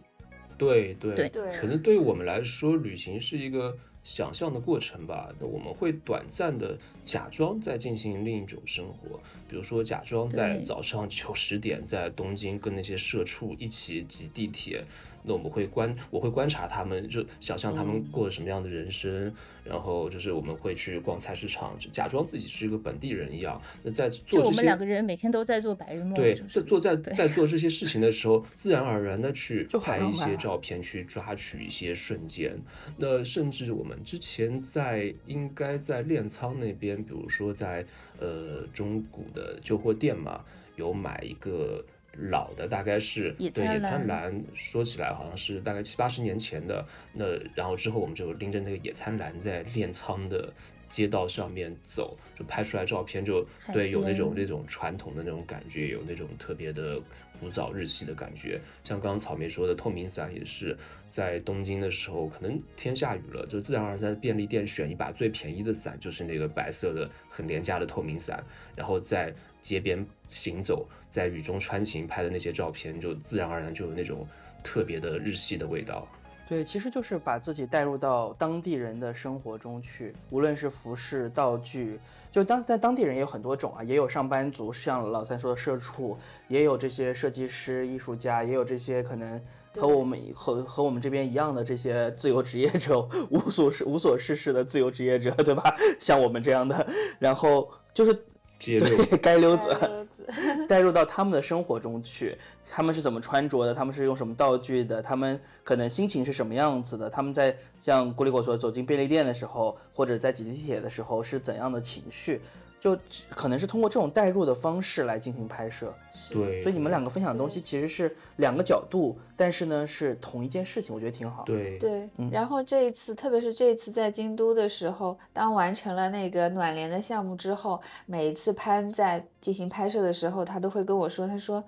[0.57, 5.29] 对对对对可能对于我们来说，旅行是一个想象的过程吧。
[5.39, 6.75] 那我们会短暂的
[7.05, 14.83] 假装在进行另一种生活，比如说假装在早上九十点在东京跟那些社畜一起挤地铁。
[15.27, 19.31] 那我们会观，我会观察他们，就想象他们过了什么样的人生，
[19.65, 23.61] 然后就是我们会去逛菜市场，就假装自己是一个本地人一样。
[23.83, 32.57] 那在做这些我们两个人每天都在做白日梦，对，在做在在做这些事情的时候，自然而然的去拍一些照片，去抓取一些瞬间。
[32.95, 37.85] 那甚至我们之前在应该在练仓那边，比如说在
[38.19, 40.45] 呃中古的旧货店嘛，
[40.77, 41.83] 有买一个。
[42.17, 46.85] 老的大概是野对野餐篮篮，说起来好像是大概七八十年前的。
[47.13, 50.51] 那然后之后我们就拎着那个野餐篮在镰仓的
[50.89, 56.99] 街道上面走，就拍出来照片就海对有那种那种传统的那种感觉，有那种特别的
[57.39, 58.59] 古早日系的感觉。
[58.83, 60.77] 像刚刚草莓说的，透明伞也是
[61.09, 68.43] 在东京的时候，可能天下雨了，就自然而然在便利店选一把最便宜的伞，就是那个白色的很廉价的透明伞，
[68.75, 70.87] 然后在街边行走，
[71.17, 74.23] 在雨中穿行拍的那些照片，就自然而然就有那种
[74.63, 76.07] 特别的日系的味道。
[76.47, 81.99] 对，其实就是把自己带入到当地人的生活中去，无论是服饰、道具，
[82.31, 86.15] 就当在当地人也有很多种啊，也有上班族，像老三说的社畜，
[86.47, 89.41] 也有这些设计师、艺术家，也有这些可能
[89.75, 95.63] 和我们和和我们这边一样的这些自由职业者，无所事无所事事的自由职业者，对吧？
[95.99, 96.87] 像我们这样的，
[97.17, 98.25] 然后就是
[98.59, 99.69] 街溜对街溜子
[100.67, 102.37] 带入到他们的生活中去，
[102.69, 112.41] 他们是怎么穿着的，他们是用什么道具的，他们可能心情是什么样子的，他们在像古里果说走进便利店的时候，或者在挤地铁的时候是怎样的情绪，
[112.79, 112.97] 就
[113.29, 115.93] 可能是通过这种代入的方式来进行拍摄。
[116.31, 121.43] 对，所以你们两个分享的东西其实是两个角度，但是呢是同一件事情，我觉得挺好。
[121.43, 131.63] 对对嗯，然后这一次，特别是这一次在京都的时候，当完成了那个暖帘的项目之后，每一次潘在进行拍摄的时候，他都会跟我说：“他说，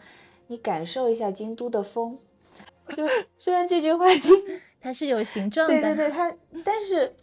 [0.48, 2.18] 你感受一下京都的风。
[2.96, 3.04] ”就
[3.38, 4.34] 虽然这句话听
[4.82, 6.34] 它是有形状的，对对对，它，
[6.64, 7.14] 但是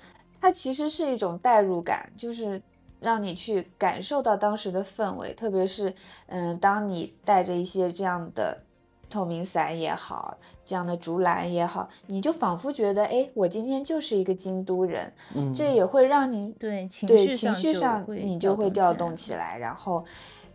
[0.40, 2.62] 它其实是一种代入感，就是
[3.00, 5.94] 让你去感受到当时的氛围，特别是
[6.26, 8.62] 嗯，当你带着一些这样的
[9.08, 20.04] 透明伞也好，这样的竹篮也好，你就仿佛觉得，哎，我今天就是一个京都人，嗯，这也会让你对情对绪情绪上你就会调动动起来，然后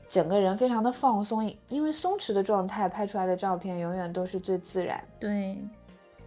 [0.08, 5.02] 整个人非常的放松，因为松弛的状态拍出来的照片永远都是最自然。
[5.18, 5.58] 对，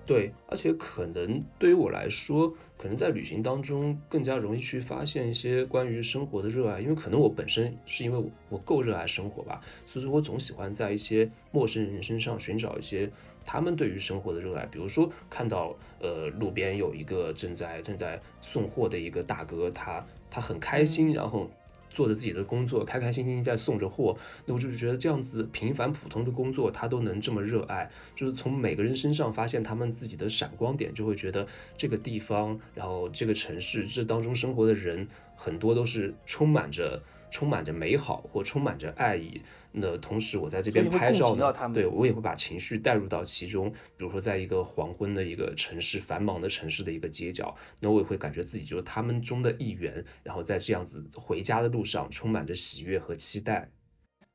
[0.06, 13.10] 对，而且可能对于我来说，可能在旅行当中更加容易去发现一些关于生活的热爱，因为可能我本身是因为我我够热爱生活吧，所以说我总喜欢在一些陌生人身上寻找一些
[13.44, 21.50] 他们对于生活的热爱，比如说看到呃路边有一个正在正在送货的一个大哥，他他很开心，然后。
[21.94, 24.14] 做着自己的工作，开开心心在送着货，
[24.44, 39.40] 那我就是觉得这样子平凡普通的工作，他都能这么热爱，就是从每个人身上发现他们自己的闪光点，就会觉得这个地方，然后这个城市，这当中生活的人，很多都是充满着充满着美好或充满着爱意。
[39.76, 43.68] 那同时，我在这边拍照呢对我也会把情绪带入到其中。
[43.96, 53.68] 比如说，在一个黄昏的一个城市，繁忙的城市的一个街角，那我也会感觉自己就是他们中的一员，然后在这样子回家的路上，充满着喜悦和期待。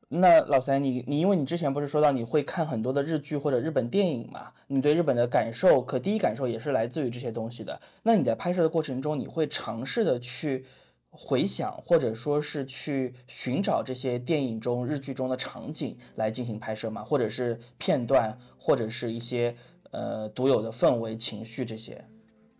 [0.09, 4.53] 那老三，你你因为你之前不是说到你会看很多的日剧或者日本电影嘛？
[4.67, 7.79] 你对日本的感受，可第一感受也是来自于这些东西的。
[8.03, 10.65] 那你在拍摄的过程中，你会尝试的去
[11.11, 17.03] 回想，或者说是去寻找这些电影中、日剧中的场景来进行拍摄吗？
[17.03, 19.55] 或者是片段，或者是一些
[19.91, 22.05] 呃独有的氛围、情绪这些？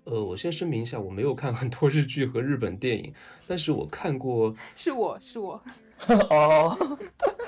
[0.06, 3.14] 呃，我先声明一下，我没有看很多日剧和日本电影，
[3.46, 5.62] 但是我看过是 我是我，
[6.32, 6.98] 哦，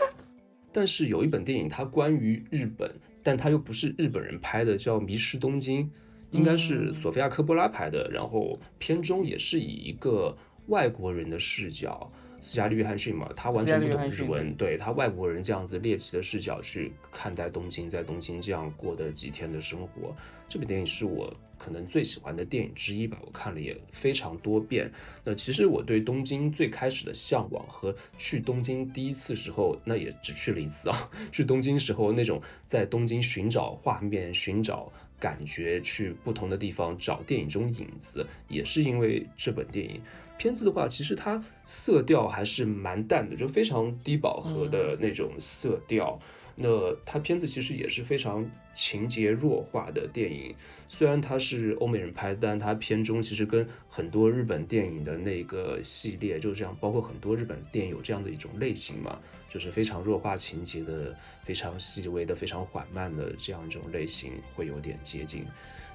[0.72, 2.94] 但是有一本电影，它关于日本，
[3.24, 5.84] 但它又不是日本人拍的，叫《迷失东京》，
[6.30, 8.08] 应该是索菲亚科波拉拍的。
[8.12, 10.38] 然后片中也是以一个
[10.68, 20.16] 外国人的视角，斯嘉丽约翰逊嘛，他完全不懂日文，对他外国人这样子猎奇的视角去看待东京，在东京这样过的几天的生活。
[20.48, 21.34] 这部电影是我。
[21.64, 24.92] 可能最喜欢的电影之一吧，我看了也非常多遍。
[25.24, 31.12] 那其实我对东京最开始的向往和去东京第一次时候，那也只去了一次啊。
[31.32, 40.02] 去东京时候那种在东京寻找画面、寻找感觉，去不同的地方找电影中影子，也是因为这本电影。
[40.42, 46.20] 片子的话，其实它色调还是蛮淡的，就非常低饱和的那种色调。
[46.56, 46.68] 那
[47.06, 50.56] 它片子其实也是非常情节弱化的电影。
[50.88, 65.46] 虽然它是欧美人拍，但它片中其实跟很多日本电影的那个系列就是这样，包括很多日本电影有这样的一种类型嘛，就是非常弱化情节的、非常细微的、非常缓慢的这样一种类型会有点接近。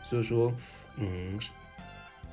[0.04, 0.54] 所以说，
[0.98, 1.36] 嗯，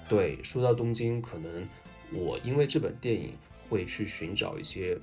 [0.07, 1.67] 对，说到东京，可能
[2.13, 3.31] 我因为这本电影
[3.69, 4.97] 会去寻找一些。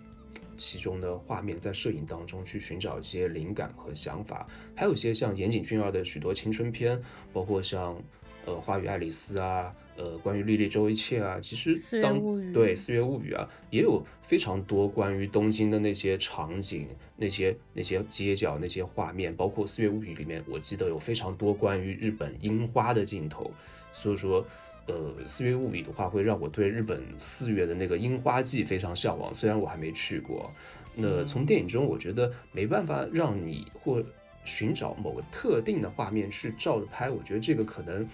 [0.57, 7.01] 其中的画面在摄影当中去寻找一些灵感和想法，还有一些像岩井俊二的许多青春片，
[7.33, 7.97] 包括像
[8.45, 12.21] 呃《花与爱丽丝》啊，呃关于莉莉周一切啊，其实当
[12.53, 16.87] 对《四月物语》啊，也有非常多关于东京的那些场景、
[17.17, 23.51] 那些那些街角、那些画面，包括《四月物语》里面，我记得有非常多关于日本樱花的镜头，
[23.95, 24.47] 所以说。
[24.91, 29.33] 呃，四月物语的话，会让我对日本四月的那个樱花季非常向往。
[29.33, 30.51] 虽然我还没去过，
[30.97, 34.03] 那从电影中，我觉得没办法让你或
[34.45, 37.09] 寻找某个特定的画面去照着拍。
[37.09, 38.09] 我觉得这个可能，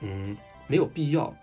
[0.00, 0.34] 嗯，
[0.66, 1.36] 没有必要。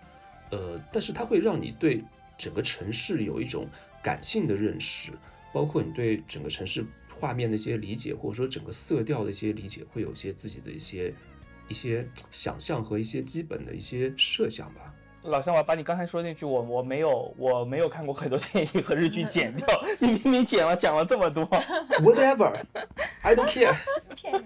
[0.50, 2.02] 呃，但是它会让你对
[2.36, 3.68] 整个城市有一种
[4.02, 5.12] 感性的认识，
[5.52, 6.84] 包括你对整个城市
[7.14, 11.14] 画面的一些理解，或者说整个色调的一些理解，会有些自己的一些。
[11.70, 14.92] 一些想象和一些基本的一些设想吧。
[15.22, 19.66] 老乡，我把你刚才说那句我我没有我没有看过很多电影和日剧剪掉，
[20.00, 21.46] 你明明剪了讲了这么多。
[21.46, 23.76] Whatever，I don't care。
[24.16, 24.44] 骗人。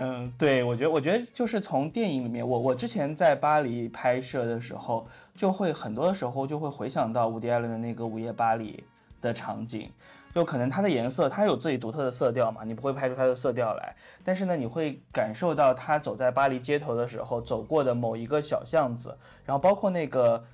[0.00, 8.84] 嗯，对，我觉得我觉得就是从电影里面，我我之前在巴黎拍摄的时候，就会很多的时候就会回想到伍迪·艾伦的那个《午夜巴黎》
[9.22, 9.90] 的场景。
[10.38, 13.96] 就可能它的颜色，它有自己独特的色调嘛，你不会拍出它的色调来。
[14.22, 20.44] 但是呢，你会感受到他走在巴黎街头的时候走过的某一个小巷子，然后包括那个，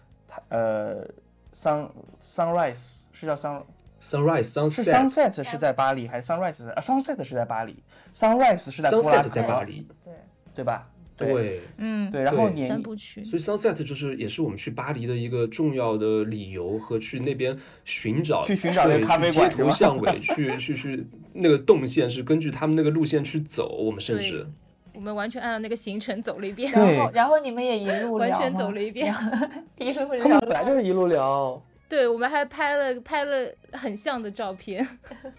[0.49, 1.07] 呃
[1.53, 1.87] ，sun
[2.19, 3.63] sunrise 是叫 sun
[4.01, 9.61] sunrise sunset 是 sunset 是在巴黎还是 sunrise 啊 sunset 是在巴黎，sunrise 是在布拉格在巴。
[9.61, 10.15] 黎，对。
[10.55, 10.89] 对吧？
[11.17, 24.47] 对，嗯，对，然后你三部曲，所以 Sunset 就是也是我们去巴黎的一个重要的理由和去那边寻找，去寻找那个咖啡馆，街头巷尾，去去去那个动线是根据他们那个路线去走，我们甚至
[24.93, 29.13] 我们完全按照那个行程走了一遍，然后然后你们也一路完全走了一遍，
[29.79, 34.85] 一路他们本来就是一路聊， 对，我们还拍了拍了很像的照片，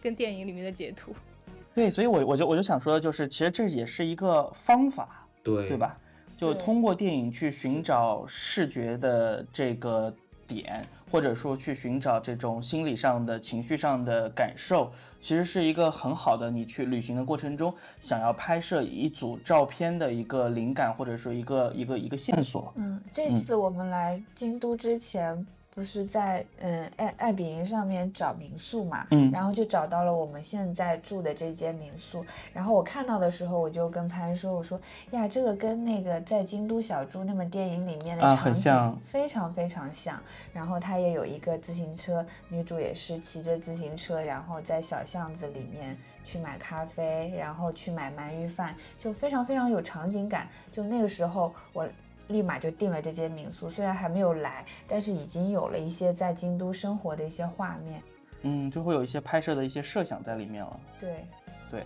[0.02, 1.14] 跟电影里面的截图，
[1.74, 5.96] 对，所以我我就我就想说的就是，其实这也是一个方法，对对吧？
[6.36, 10.14] 就通过电影去寻找视觉的这个
[10.46, 22.74] 点，或者说去寻找这种心理上的情绪上的感受，其实是一个很好的你去旅行的过程中想要拍摄一组照片的一个灵感，或者说一个一个一个线索。
[22.76, 25.48] 嗯，这次我们来京都之前。
[25.76, 32.26] 不是在嗯爱爱彼迎上面找民宿嘛，嗯，然后就找到了我们现在住的这间民宿。
[32.54, 34.80] 然后我看到的时候，我就跟潘说：“我说
[35.12, 40.18] 呀，这个跟那个在京都小猪那么电影里面的场景非常非常像。
[40.54, 50.48] 然后它也有一个自行车，女主也是骑着自行车，然后在小巷子里面去买咖啡，然后去买鳗鱼饭，就非常非常有场景感。
[50.72, 51.86] 就那个时候我。
[52.28, 58.02] 立马就订了这间民宿，虽然还没有来，但是已经有了一些在京都生活的一些画面，
[58.42, 60.80] 嗯，就会有一些拍摄的一些设想在里面了。
[61.00, 61.26] 对，
[61.70, 61.86] 对。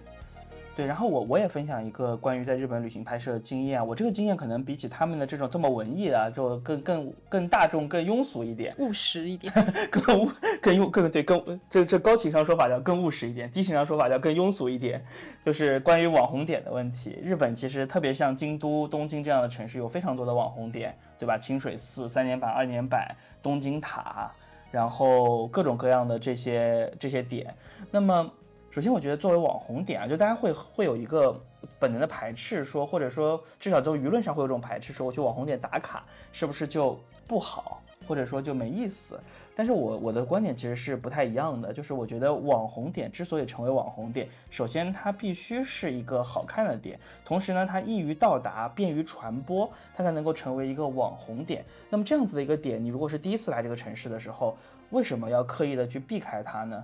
[0.80, 9.54] 对，然后我我也分享一个关于在日本旅行拍摄的经验啊，我这个经验可能比起他们的这种这么文艺啊，就更更更大众、更庸俗一点，务实一点，
[9.92, 15.04] 更务更用更对更这这高情商说法叫更务实一点，低情商说法叫更庸俗一点，
[15.44, 17.20] 就是关于网红点的问题。
[17.22, 21.38] 日本其实特别像京都、东京这样的城市，有非常多的网红点，对吧？
[21.38, 23.06] 清水寺、三年坂、二年坂、
[23.44, 24.32] 东京塔，
[24.72, 27.54] 然后各种各样的这些这些点，
[27.92, 28.32] 那么。
[28.72, 31.42] 首先，我觉得作为网红点啊，就大家会会有一个
[31.80, 39.20] 本能的排斥，说或者说至少从舆论上会有这种排斥，说我去网红点打卡是不是就不好，或者说就没意思。
[39.56, 51.66] 但是我我的观点其实是不太一样的，就是我觉得网红点之所以成为网红点，首先它必须是一个好看的点，同时呢它易于到达，便于传播，它才能够成为一个网红点。
[51.90, 54.56] 那么这样子的一个点，你如果是第一次来这个城市的时候，
[54.92, 56.84] 为什么要刻意的去避开它呢？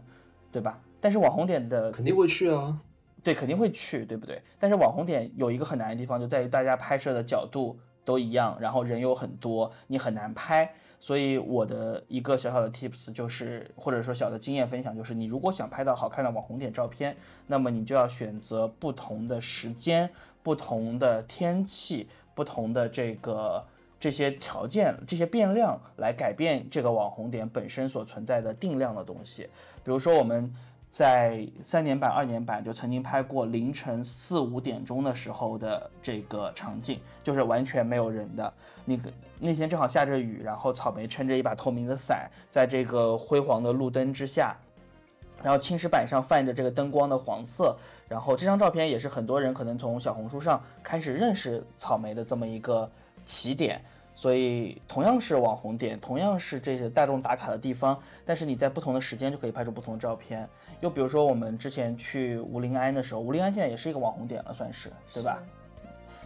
[0.52, 0.80] 对吧？
[1.06, 2.82] 但是网红点的肯定会去啊，
[3.24, 4.42] 对，肯定会去，对不对？
[4.58, 10.74] 但是网红点有一个很难的地方，就在于大家拍摄的角度都一样，然后人有很多，你很难拍。
[11.00, 20.10] 所以我的一个小小的 tips 就是，或者说小的经验分享就是，你如果想拍到好看的网红点照片，那么你就要选择不同的时间、
[20.42, 23.64] 不同的天气、不同的这个
[24.00, 29.44] 这些条件、这些变量来改变这个网红点本身所存在的定量的东西。
[29.84, 30.52] 比如说我们。
[30.96, 38.54] 在三年版、二年版就曾经拍过凌晨四五点钟的时候的这个场景，就是完全没有人的。
[38.86, 44.56] 那个那天正好下着雨，然后草莓撑着一把透明的伞，在这个辉煌的路灯之下，
[45.44, 47.76] 然后青石板上泛着这个灯光的黄色。
[48.08, 52.90] 然后这张照片也是很多人可能从小红书上开始认识草莓的这么一个
[53.22, 53.84] 起点。
[54.18, 60.48] 所以同样是网红点，同样是这些大众打卡的地方，但是你在不同的时间就可以拍出不同的照片。
[60.82, 65.42] 又比如说我们之前去吴林安的时候，吴林安现在也是一个网红点了，算是对吧？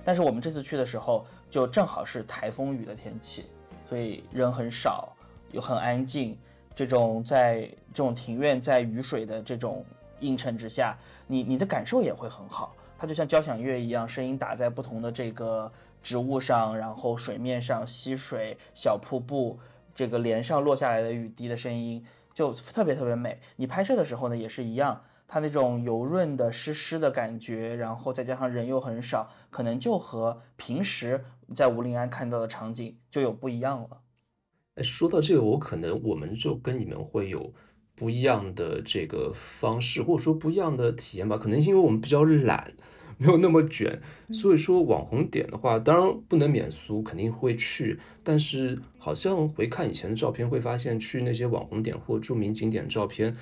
[0.03, 3.45] 但是我们这次去的时候，就正好是台风雨的天气，
[3.87, 5.15] 所以人很少，
[5.51, 6.37] 又很安静。
[6.75, 7.61] 这种在
[7.93, 9.85] 这种庭院在雨水的这种
[10.21, 10.97] 映衬之下，
[11.27, 12.75] 你你的感受也会很好。
[12.97, 15.71] 它就像交响乐一样，声音打在不同的这个。
[16.01, 19.59] 植物上，然后水面上溪水、小瀑布，
[19.93, 22.01] 这个帘上落下来的雨滴的声音
[22.39, 23.41] 就特别特别美。
[23.57, 34.03] 你拍摄的时候呢，也是一样，它那种油润的湿湿的感觉，然后再加上人又很少，可能就和平时在吴林安看到的场景就有不一样了。
[34.75, 37.53] 哎，说到这个，我可能我们就跟你们会有
[37.93, 41.37] 不一样的这个方式，或者说不一样的体验吧。
[41.37, 42.71] 可能是因为我们比较懒。
[43.21, 43.99] 没有那么卷，
[44.31, 47.99] 所以说网红点的话，当然不能免俗，肯定会去。
[48.23, 53.35] 但是好像回看以前的照片，会发现去那些网红点或著名景点照片，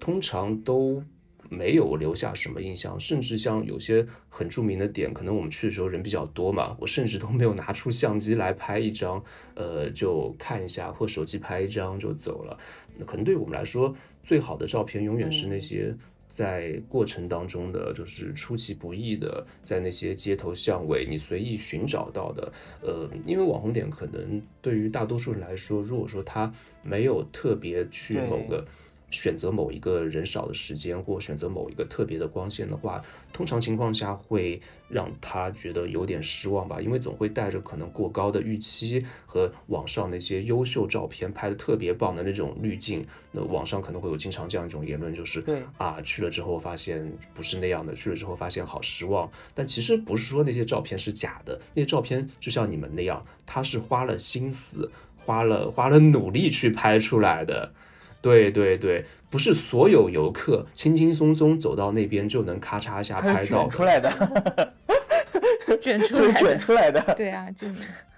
[0.00, 1.02] 通常都
[1.50, 2.98] 没有留下什么印象。
[2.98, 9.22] 甚至像有些很著名的点，可能我们去的时候人比较多嘛，我甚至都没有拿出相机来拍一张，
[9.54, 12.58] 呃，就看一下或手机拍一张就走了。
[12.96, 15.94] 那可能对我们来说，最好的照片永远是那些。
[16.28, 22.52] 在过程当中的，就是出其不意的，在那些街头巷尾，你随意寻找到的，
[22.82, 26.52] 呃，因为网红点可能对于大多数人来说，如果说他
[26.84, 28.64] 没有特别去某个。
[29.10, 33.02] 选择某一个人少的时间，或选择某一个特别的光线的话，
[33.32, 43.06] 通常情况下会让他觉得有点失望吧，因为总会带着可能过高的预期和网上那些优秀照片拍的特别棒的那种滤镜。
[43.32, 49.30] 那网上可能会有经常这样一种言论，就是对啊，去了之后发现不是那样的，去了之后发现好失望。
[49.54, 57.72] 但其实不是说那些照片是假的，那些照片就像你们那样，他是花了心思、花了花了努力去拍出来的。
[58.20, 64.10] 对对对，不是所有游客轻轻松松走到那边就能咔嚓一下拍到出来的，
[65.80, 67.00] 卷出来，卷出来的。
[67.14, 67.68] 对啊，就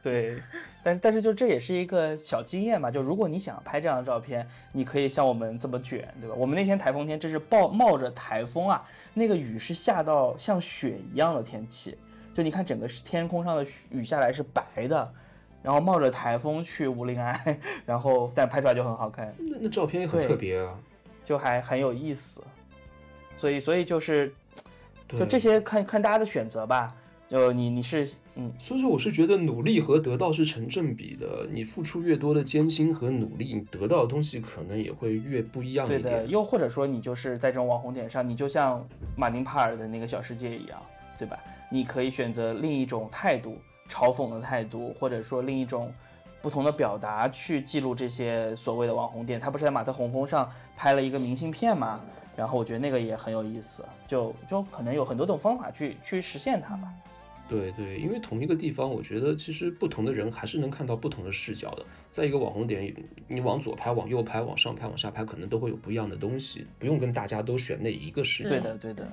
[0.02, 0.42] 对，
[0.82, 6.34] 但是但是就这也是一个小经验嘛，就如果你想拍这样的照片，你可以像我们这么卷，对吧？
[6.34, 8.82] 我们那天台风天，真是暴冒着台风啊，
[9.12, 11.98] 那个雨是下到像雪一样的天气，
[12.32, 15.12] 就你看整个天空上的雨下来是白的。
[15.62, 19.34] 然后冒着台风去吴林安，然后但拍出来就很好看。
[19.38, 20.78] 那那照片也很特别啊，
[21.24, 22.42] 就还很有意思。
[23.34, 24.34] 所以所以就是，
[25.08, 26.94] 就这些看看大家的选择吧。
[27.28, 31.46] 就你你是嗯，所以说我是觉得努力和得到是成正比的。
[31.48, 38.84] 你付出越多的艰辛和努力，你得到的东西可能也会越不一样对的，又或者说你就是在这种网红点上，你就像
[39.16, 40.82] 马丁帕尔的那个小世界一样，
[41.16, 41.38] 对吧？
[41.70, 43.56] 你可以选择另一种态度。
[43.90, 45.92] 嘲讽的态度，或者说另一种
[46.40, 49.38] 不同的表达，去记录这些所谓的网红店。
[49.40, 52.00] 他不是在马特洪峰上拍了一个明信片吗？
[52.36, 56.88] 然后我觉得那个也很有意思，就就可能有很多种方法去去实现它吧。
[57.48, 61.84] 对对，因为同一个地方，我觉得其实不同的人还是能看到不同的视角的。
[62.12, 62.94] 在一个网红点，
[63.26, 68.50] 你往左拍、往右拍、往上拍、往下拍，可能都会有不一样的东西，不用跟大家都选那一个视角。
[68.50, 69.10] 对的，对的。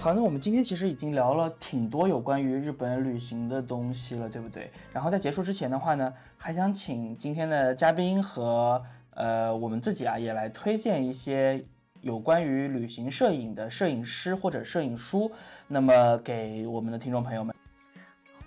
[0.00, 4.70] 好，那我们今天其实已经聊了挺多有关于日本旅行的东西了，对不对？
[4.94, 11.62] 然后在结束之前的话呢，还想请今天的嘉宾和呃我们自己啊，也来推荐一些
[12.00, 15.30] 有关于旅行摄影的摄影师或者摄影书，
[15.68, 17.54] 那么给我们的听众朋友们。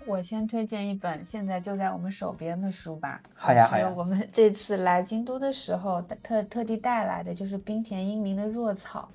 [0.04, 3.22] 我先推荐一本现在就在我们手边的书吧。
[3.32, 9.08] 好呀好呀是我们这次来京都的时候特特地带来的，就是冰田英明的《弱草》。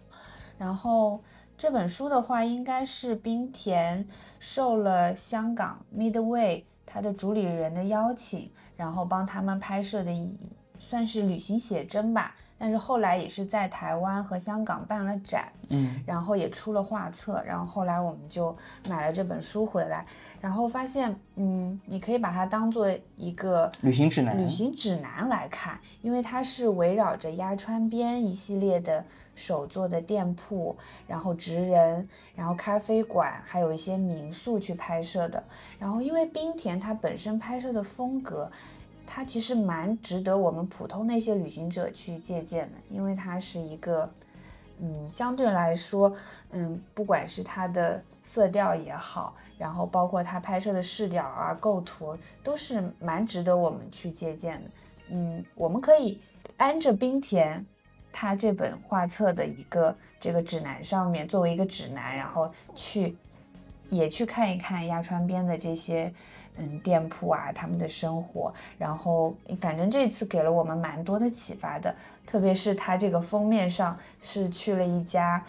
[0.58, 1.22] 然后
[1.60, 4.08] 这本书的话，应该是冰田
[4.40, 10.38] 受了香港 Midway 它的主理人的邀请，然后帮他们拍摄的一
[10.80, 12.34] 算是旅行写真吧。
[12.62, 18.54] 但是后来也是在台湾和香港办了展，嗯，然后也出了画册，然后后来我们就
[18.90, 20.06] 买了这本书回来，
[20.42, 30.78] 然后发现，嗯，你可以把它当做一个旅行指南旅行指南来看，因为它是围绕着鸭川边一系列的手做的店铺，
[31.08, 35.42] 然后职人，然后咖啡馆，还有一些民宿去拍摄的。
[35.80, 38.52] 然后因为冰田它本身拍摄的风格。
[39.12, 44.08] 它其实蛮值得我们普通那些旅行者去借鉴的，因为它是一个，
[44.78, 46.14] 嗯，相对来说，
[46.52, 54.70] 嗯，不管是它的色调也好，然后包括它拍摄的视角啊、构图，都是蛮值得我们去借鉴的。
[55.10, 56.22] 嗯，我们可以
[56.58, 57.66] 按着冰田
[58.12, 63.16] 他这本画册的一个这个指南上面作为一个指南，然后去
[63.90, 66.14] 也去看一看鸭川边的这些。
[66.60, 71.96] 嗯，店铺啊，他们的生活，然后反正这次给了我们蛮多的启发的，
[72.26, 75.42] 特别是它这个封面上是去了一家，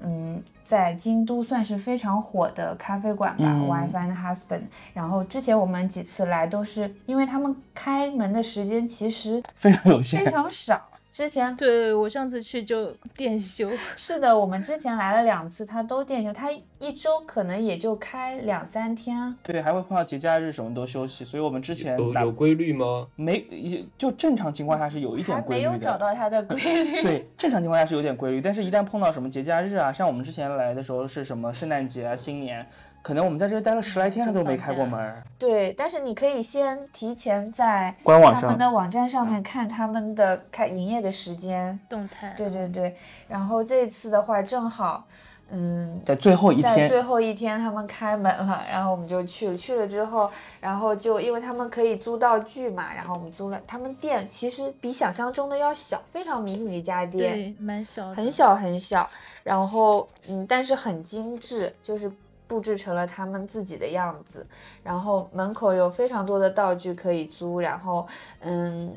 [0.00, 4.62] 嗯，在京都算是非常火的咖啡馆吧、嗯，Wife and Husband。
[4.92, 10.30] 然后之前我们几次来都是因为他们开门的时间其实非常有限非。
[10.30, 10.80] 常少。
[11.14, 16.50] 之前对我上次去就店休，是的，我们之前来了两次，他都店休，他
[16.80, 19.32] 一周可能也就开两三天。
[19.40, 23.06] 对，还会碰到节假日什么都休息，所以我们之前打有有规律吗？
[23.14, 25.70] 没也就正常情况下是有一点还规律的。
[25.70, 27.02] 没有找到它的规 律。
[27.02, 32.68] 对，正常情况下是有点规律，但是一旦碰到什么节假日啊，像我们之前来的时候是什么圣诞节啊、新年，
[33.04, 35.22] 可能我们在这待了十来天，他都没开过门。
[35.38, 41.78] 对，但是你可以先提前在官网上他们的网站上面看他们的开营业的时间。
[41.86, 42.32] 动态。
[42.34, 42.96] 对对对，
[43.28, 45.04] 然后这次的话正好，
[45.50, 49.54] 嗯，在最后一天在，最后一天他们开门了，然后我们就去了。
[49.54, 53.60] 去了之后，然后就因为他们可以租道具嘛，然后我们租了。
[53.66, 57.34] 他们店其实比想象中的要小，非常迷你的一家店。
[57.34, 59.06] 对，蛮小，很小很小，
[59.42, 62.10] 然后嗯，但是很精致，就是
[62.46, 64.46] 布置成了他们自己的样子。
[64.82, 68.06] 然后门口有非常多的道具可以租，然后
[68.40, 68.94] 嗯，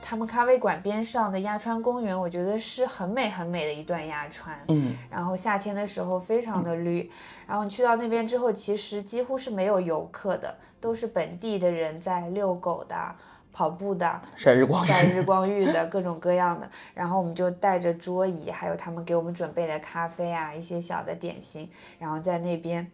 [0.00, 4.58] 他们咖啡馆边上的鸭川公园，我觉得是很美很美的一段鸭川。
[4.68, 7.10] 嗯，然后夏天的时候非常的绿，
[7.46, 13.14] 然后你去到那边之后，其实几乎是没有游客的，都是本地的人在遛狗的、
[13.58, 16.70] 跑步的、晒日光浴晒日光浴的 各种各样的。
[16.94, 21.68] 然后我们就带着桌椅，还有他们给我们准备的咖啡啊，一些小的点心，
[21.98, 22.88] 然后在那边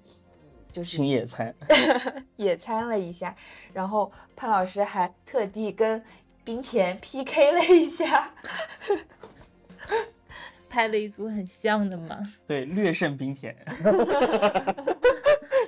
[0.72, 1.54] 就是轻野餐。
[2.36, 3.36] 野餐了一下。
[3.74, 6.02] 然后潘老师还特地跟
[6.44, 8.32] 冰田 PK 了一下。
[10.70, 12.18] 拍了一组很像的嘛。
[12.46, 13.54] 对，略胜冰田。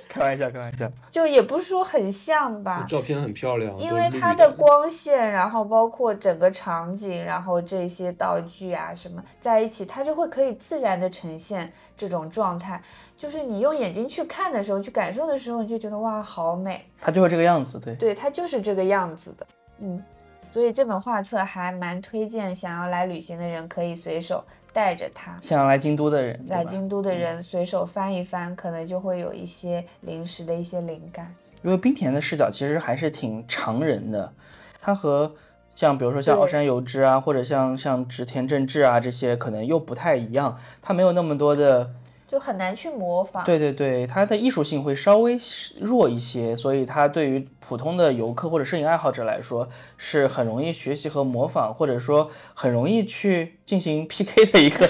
[0.09, 0.91] 开玩笑，开玩笑。
[1.09, 12.81] 就也不是说很像吧，照片很漂亮，因为它的的光线，然后包括整个场景，然后这些道具啊什么在一起，它就会可以自然的呈现这种状态。
[13.15, 16.85] 就是你用眼睛去看的时候，去感受的时候，你就觉得哇，好美。
[17.01, 17.95] 它就是这个样子，对。
[17.95, 19.47] 对，它就是这个样子的。
[19.79, 20.03] 嗯，
[20.47, 25.37] 所以这本画册还蛮推荐想要来旅行的人可以随手带着他。
[25.41, 31.33] 想要来京都的人，来京都的人随手翻一翻，可能就会有一些临时的一些灵感。
[31.63, 34.31] 因为冰田的视角其实还是挺常人的，
[34.79, 35.33] 他和
[35.75, 41.91] 像比如说像奥山由之啊，或者像像植田正治啊这些可能又不太一样，他没有那么多的，
[42.27, 43.45] 就很难去模仿。
[43.45, 45.39] 对对对，它的艺术性会稍微
[45.79, 54.89] 弱一些，所以它对于普通的游客或者摄影爱好者来说是很容易学习和模仿，或者说很容易去进行 PK 的一个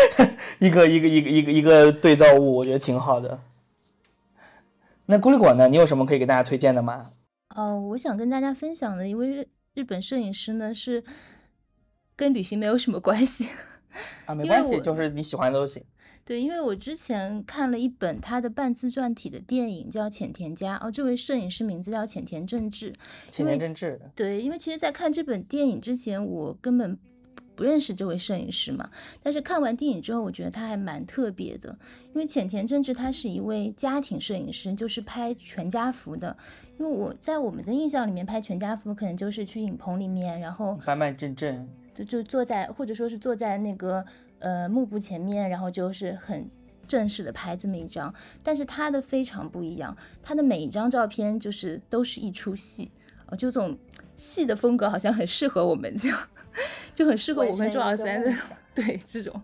[0.60, 3.40] 一个一个一个一个一个对照物，我觉得挺好的。
[5.06, 5.68] 那孤立馆呢？
[5.68, 7.10] 你有什么可以给大家推荐的吗？
[7.56, 11.02] 哦，我想跟大家分享的一位日日本摄影师呢，是
[12.14, 13.48] 跟旅行没有什么关系。
[14.26, 15.82] 啊， 没关系，就是你喜欢的都行。
[16.26, 20.78] 对，因为我之前看了一本他的半自传体的电影，叫《浅田家》。
[20.86, 22.94] 哦，这位摄影师名字叫浅田正治。
[23.30, 26.96] 浅田正治，对，因为其实，在看这本电影之前，我根本
[27.54, 28.88] 不认识这位摄影师嘛。
[29.22, 31.76] 但是看完电影之后，我觉得他还蛮特别的。
[32.14, 36.34] 因为浅田正治他是一位家庭摄影师，就是拍全家福的。
[36.78, 44.04] 因为我在我们的印象里面，拍全家福可能就是去影棚里面，然后板板正正，就就坐在或者说是坐在那个
[44.44, 46.46] 呃幕布前面，然后就是很
[46.86, 52.90] 正式的拍这么一张，但是他的非常不一样，他的每一张照片就是都是一出戏，
[53.26, 53.76] 哦，就这种
[54.16, 56.28] 戏的风格好像很适合我们这样，
[56.94, 58.30] 就很适合我跟周老三的
[58.76, 59.40] 对这种，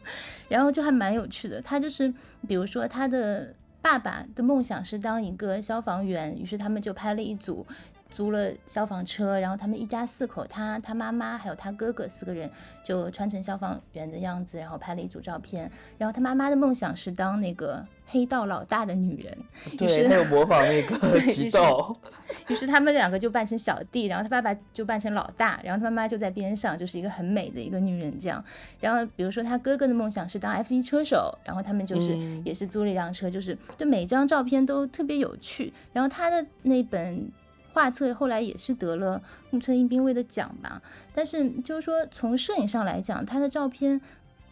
[0.49, 1.63] 然后就还蛮有趣的。
[1.63, 2.13] 他就是
[2.47, 7.67] 比如说他的爸爸的梦想是当一个消防员，于是他们就拍了一组。
[8.11, 12.51] 租了消防车，然后他们一家四口，他他妈妈还有他哥哥四个人
[12.85, 15.71] 就穿成消防员的样子，然后拍了一组照片。
[15.97, 19.39] 然后他妈妈的梦想是当那个黑道老大的女人，
[19.79, 20.97] 对，他有模仿那个
[21.31, 21.97] 极道。
[22.49, 28.45] 于是他们两个就扮成小弟，然后他爸爸就扮成老大，然后他妈妈就在边上，就是一个很美的一个女人这样。
[28.81, 35.73] 然后比如说他哥哥的梦想是当 F 一车手，然后他们就是也是租了一辆车，就是对每张照片都特别有趣。
[35.93, 37.31] 然后他的那本。
[37.73, 40.83] 画册后来也是得了木村英兵卫的奖吧，
[41.15, 44.01] 但是就是说从摄影上来讲，他的照片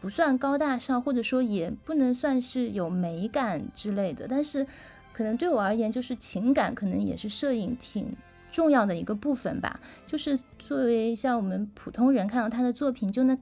[0.01, 4.27] 不算高大上，或者说也不能算是有美感之类的。
[4.29, 4.65] 但是
[5.13, 8.15] 可能对我而言，就是情感可能也是摄影挺
[8.53, 9.81] 重要的一个部分吧。
[10.07, 13.37] 就是作为像我们普通人看到他的作品，就能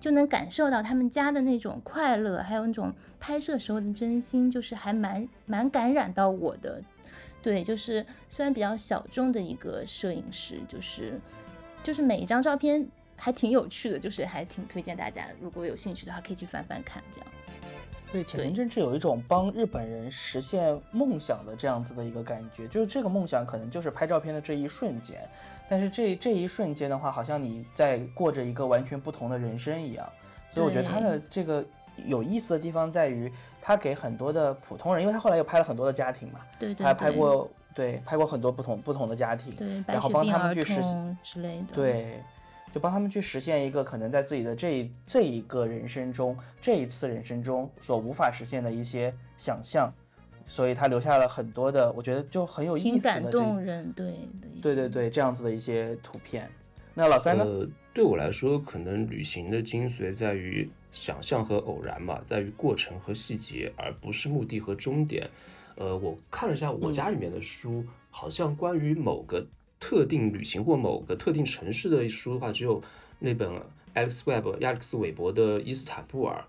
[0.00, 6.82] 就能感受到他们家的那种快乐，还有那种拍摄时候的真心，就是还蛮蛮感染到我的。
[7.42, 11.18] 对，就是虽然比较小众的一个摄影师，就是
[11.82, 12.86] 就是每一张照片
[13.16, 17.02] 还挺有趣的，就是还挺推荐大家，如果有兴趣的话可以去翻翻看。
[17.12, 17.26] 这样，
[18.12, 25.16] 对，浅田真治有一种帮日本人实现梦想的这样子的一个感觉，就是这个梦想可能就是拍照片的这一瞬间，
[25.68, 30.06] 但是这这一瞬间的话，好像你在过着一个完全不同的人生一样，
[30.50, 31.64] 所以我觉得他的这个。
[32.06, 42.22] 有意思的地方在于，他给很多的普通人，因为他后来又拍了很多的家庭嘛，对对，还拍过对拍过很多不同不同的家庭，对，然后帮他们去实现之类的，对，
[42.72, 49.92] 就帮他们去实现一个可能在自己的这这一个人生中，这一次人生中所无法实现的一些想象，
[50.44, 54.14] 所以他留下了很多的，我觉得就很有意思的，感动人，对
[54.62, 56.50] 对对对，这样子的一些图片。
[56.94, 57.44] 那老三呢？
[57.44, 60.68] 呃，对我来说，可能旅行的精髓在于。
[60.90, 65.28] 想象和偶然嘛，在于过程和细节，而不是目的和终点。
[65.76, 69.46] 呃，我看了一下我家里面的书，好像关于某个
[69.78, 72.82] 特定旅行或某个特定城市的书的话，只有
[73.18, 73.50] 那本
[73.94, 76.44] Alex Webb 亚历克斯韦伯的《伊斯坦布尔》。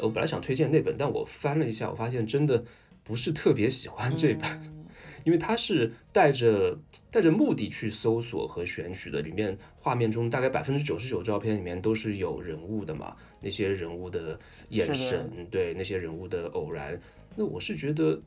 [0.00, 2.64] 呃，我本来想推荐那本，但我翻了一下，我发现真的
[3.04, 4.81] 不是特别喜欢这本。
[5.24, 6.78] 因为它是带着
[7.10, 14.38] 带着目的去搜索和选取的，里面画面中大概百分之九十九照片里面都是有人物的嘛，那些人物的
[14.70, 17.00] 眼神，对那些人物的偶然。
[17.36, 18.20] 那我是觉得，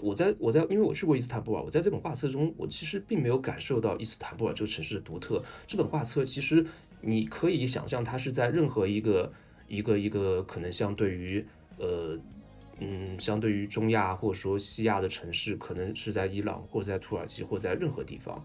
[0.00, 5.42] 我在我在因为我去过伊斯坦布尔，我在这本画册中，我其实并没有感受到伊斯坦布尔这个城市的独特。
[5.66, 6.64] 这本画册其实
[7.00, 9.32] 你可以想象，它是在任何一个
[9.68, 11.44] 一个一个可能相对于
[11.78, 12.18] 呃。
[12.84, 18.42] 嗯，相对于中亚或者说西亚的城市，可能是在伊朗或者在土耳其或者在任何地方，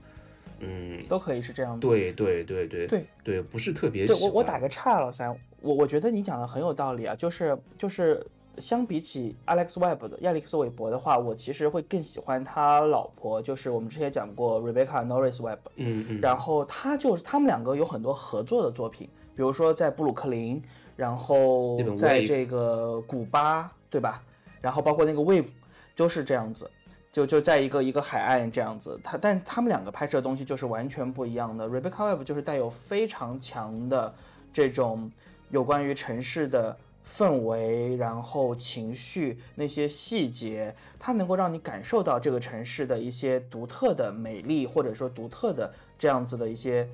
[0.59, 1.87] 嗯，都可以是这样子。
[1.87, 4.05] 对对对对对对，不是特别。
[4.05, 8.23] 对我我打个岔，老三，我我觉得你讲的很有道理啊，就是就是
[8.59, 20.61] 相比起 Alex Webb 的亚历克斯韦伯的话，我其实会更喜欢他老婆，就是我们之前讲过 Rebecca Norris Webb，嗯嗯，然后他就是他们两个有很多合作的作品，比如说在布鲁克林，
[20.95, 23.71] 然后在这个古巴。
[23.89, 24.21] 对吧？
[24.61, 25.47] 然后包括那个 Wave，
[25.95, 26.69] 都是这样子，
[27.11, 28.99] 就就在一个一个海岸这样子。
[29.03, 31.67] 他但他们两个拍摄的东西就是完全不一样的。
[31.67, 34.13] Rebecca Webb 就是带有非常强的
[34.51, 35.11] 这种
[35.49, 46.87] 有关于城市的氛围，然后情绪那些细节，它能够让你感受到这个城市的一些独特的美丽，或者说独特的这样子的一些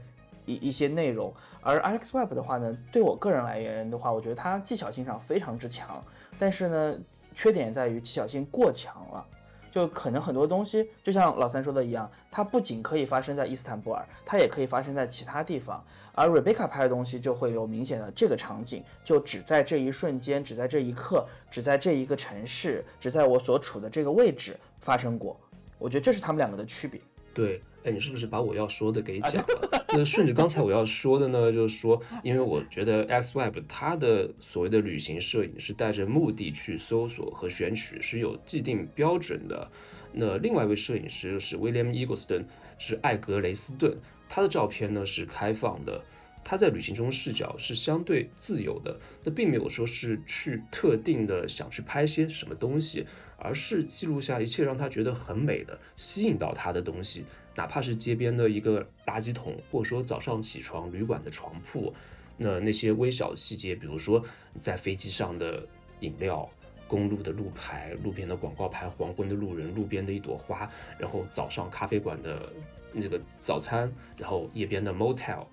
[0.46, 1.34] 一一些内容。
[1.62, 6.04] 而 Alex Webb 的话呢，对我个人而言的话，我觉得他技巧性上非常之强。
[6.38, 6.96] 但是呢，
[7.34, 9.26] 缺点在于技巧性过强了，
[9.72, 15.84] 就可能很多东西，就像老三说的一样，它不仅可以发生在伊斯坦布尔，它也可以发生在其他地方。
[16.14, 25.40] 而 Rebecca 拍的东西就会有明显的这个场景，就只在这一瞬间，只在这一刻，只在这一个城市，只在我所处的这个位置发生过。
[25.80, 27.02] 我觉得这是他们两个的区别。
[27.34, 27.62] 对。
[27.84, 29.86] 哎，你是不是把我要说的给讲了？
[29.90, 39.70] 那顺着刚才我要说的呢，就是说，因为我觉得 X Web 它的所谓的旅行摄影是带着目的去搜索和选取，是有既定标准的。
[40.14, 42.46] 那另外一位摄影师是 William Eggleston，
[42.78, 43.98] 是艾格雷斯顿，
[44.30, 46.02] 他的照片呢是开放的，
[46.44, 53.06] 他在旅行中视角是相对自由的，那并没有说是去特定的想去拍些什么东西，
[53.38, 57.26] 而是记录下一切让他觉得很美的、吸引到他的东西。
[57.56, 61.94] 哪怕是街边的一个垃圾桶，或者说早上起床旅馆的床铺，
[62.38, 64.24] 那那些微小的细节，比如说
[64.60, 65.66] 在飞机上的
[66.00, 66.50] 饮料，
[66.88, 72.52] 公路的路牌、路边的广告牌、黄昏的路人、路边的一朵花，然后早上咖啡馆的
[72.92, 75.46] 那个早餐，然后夜边的 motel，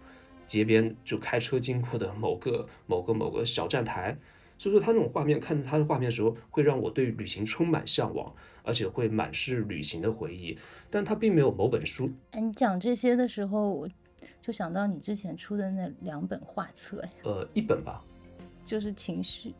[0.46, 4.16] 街边就开车经过的某个某个某个小站台。
[4.58, 8.30] 所以说，他那种画面，看着他的画面的时候，会让我对旅行充满向往，
[8.62, 10.58] 而且会满是旅行的回忆。
[10.90, 12.10] 但他并没有某本书。
[12.32, 13.88] 哎，你讲这些的时候，我
[14.42, 18.02] 就想到你之前出的那两本画册，呃，一本吧，
[18.64, 19.54] 就是情绪，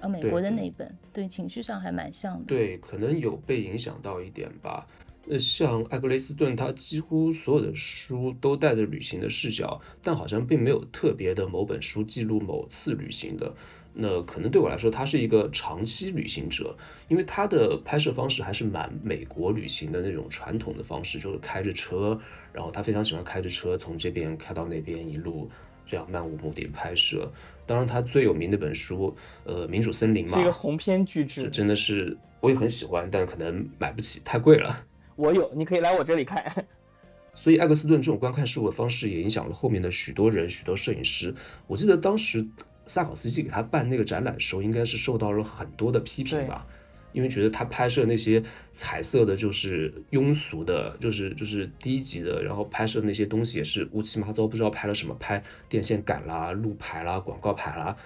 [0.00, 2.44] 呃，美国的那一本，对，情绪上还蛮像的。
[2.46, 4.86] 对，可能有被影响到一点吧。
[5.26, 13.54] 呃，像艾格雷斯顿，他几乎所有的书都带着旅行的视角，但好像并没有特别的某本书记录某次旅行的。
[13.96, 16.76] 那可能对我来说，他是一个长期旅行者，
[17.06, 22.20] 因为他的拍摄方式还是蛮美国旅行的那种传统的方式，就是开着车，
[22.52, 25.48] 然后他非常喜欢开着车从这边开到那边，一路
[25.86, 27.30] 这样漫无目的拍摄。
[27.66, 34.84] 当然，他最有名的本书，呃，《民主森林》嘛，是一个鸿篇巨制，真的是我也很喜欢，但可能买不起，太贵了。
[35.16, 36.44] 我有，你可以来我这里看。
[37.32, 41.34] 所以，艾格斯顿这种观看事物的方式也影响了后面的许多人、许多摄影师。
[41.66, 42.46] 我记得当时
[42.86, 46.66] 萨考斯基给他办那个展览的时候，应该是受到了很多的批评吧，
[47.12, 48.42] 因为觉得他拍摄那些
[48.72, 57.96] 彩色的，就是庸俗的，就是就是低级的，然后拍摄那些东西也是乌七八糟，不知道拍了什么，拍电线杆啦、路牌啦、广告牌啦，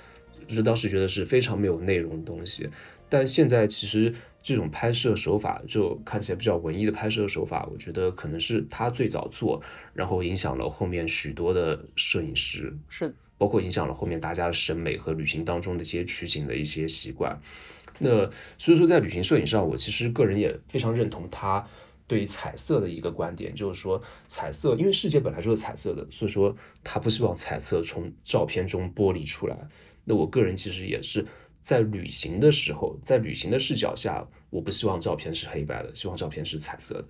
[0.46, 2.68] 就是当时觉得是非常没有内容的东西。
[3.08, 4.14] 但现在其实。
[4.40, 9.60] 这种拍摄手法就看起来比较文艺的拍摄手法，我觉得可能是他最早做，
[9.92, 17.40] 然后影响了后面许多的摄影师，是包括影响了后面大家的审美和旅行当中的一些取景的一些习惯。
[17.98, 18.28] 那
[18.58, 21.66] 所以说，在旅行摄影上，我其实个人也非常认同他
[22.06, 26.54] 对于彩色的一个观点，就是说彩色，因为世界本来就是彩色的，所以说
[26.84, 29.56] 他不希望彩色从照片中剥离出来。
[30.04, 31.24] 那我个人其实也是。
[31.60, 37.04] 在旅行的时候，在旅行的视角下，我不希望照片是黑白的，希望照片是彩色的。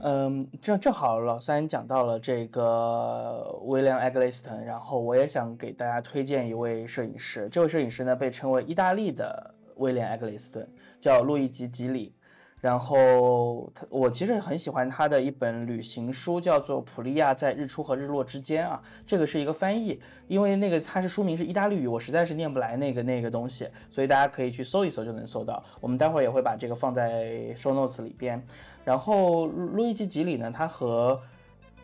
[0.00, 7.48] 嗯，正正好老三讲到了这个威廉·艾格雷斯顿，然后我也想给大家推荐一位摄影师。
[7.50, 10.68] 这位摄影师呢，被称为意大利的威廉·埃格雷斯顿，
[11.00, 12.14] 叫路易吉·吉里。
[12.60, 25.62] 然后他，我其实很喜欢他的一本旅行书，叫做《普利亚在日出和日落之间》啊，这个是一个翻译，因为那个它是书名是意大利语，我实在是念不来那个那个东西，所以大家可以去搜一搜就能搜到。
[25.80, 28.44] 我们待会儿也会把这个放在 show notes 里边。
[28.84, 31.20] 然后路易吉吉里呢，他和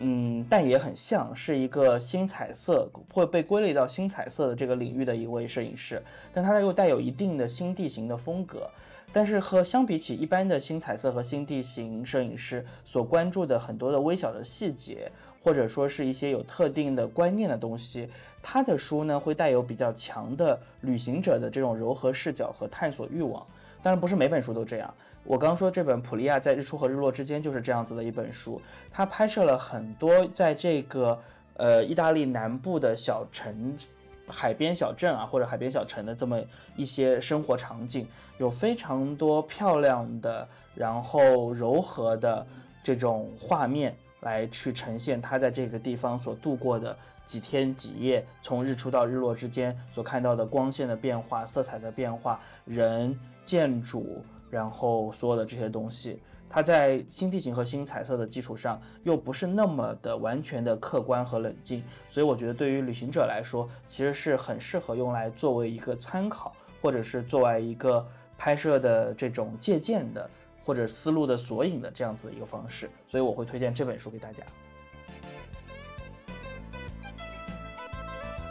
[0.01, 6.03] 嗯但也很像是一个新彩色会被归类到新彩色的这个领域的一位摄影师，
[6.33, 8.69] 但他又带有一定的新地形的风格。
[9.15, 15.09] 但是和相比起一般的新彩色和新地形摄影师所关注的很多的微小的细节，
[15.41, 18.09] 或者说是一些有特定的观念的东西，
[18.43, 23.41] 他的书呢会带有比较强的旅行者的这种柔和视角和探索欲望。
[23.81, 24.93] 当然不是每本书都这样。
[25.23, 28.61] 我刚说这本《普利亚在日出和日落之间》就是这样子的一本书，
[28.91, 31.17] 他拍摄了很多在这个
[31.55, 33.77] 呃意大利南部的小城。
[34.27, 36.41] 海边小镇啊，或者海边小城的这么
[36.77, 38.07] 一些生活场景，
[38.39, 42.47] 有非常多漂亮的，然后柔和的
[42.83, 56.21] 这种画面来去呈现他在这个地方所度过的几天几夜，从日出到日落之间所看到的光线的变化、色彩的变化、人、建筑，然后所有的这些东西。
[56.55, 68.07] 它在新地形和新彩色的基础上，又不是那么的完全的客观和冷静，所以我觉得对于旅行者来说，其实是很适合用来作为一个参考，或者是作为一个
[68.39, 70.31] 拍摄的这种借鉴的
[70.65, 74.45] 或者思路的索引的这样子的一个方式，所以我会推荐这本书给大家。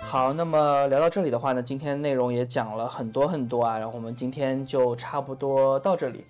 [0.01, 6.25] 好，那么聊到这里的话呢，今天内容也讲了很多很多啊，然后我们今天就差不多到这里。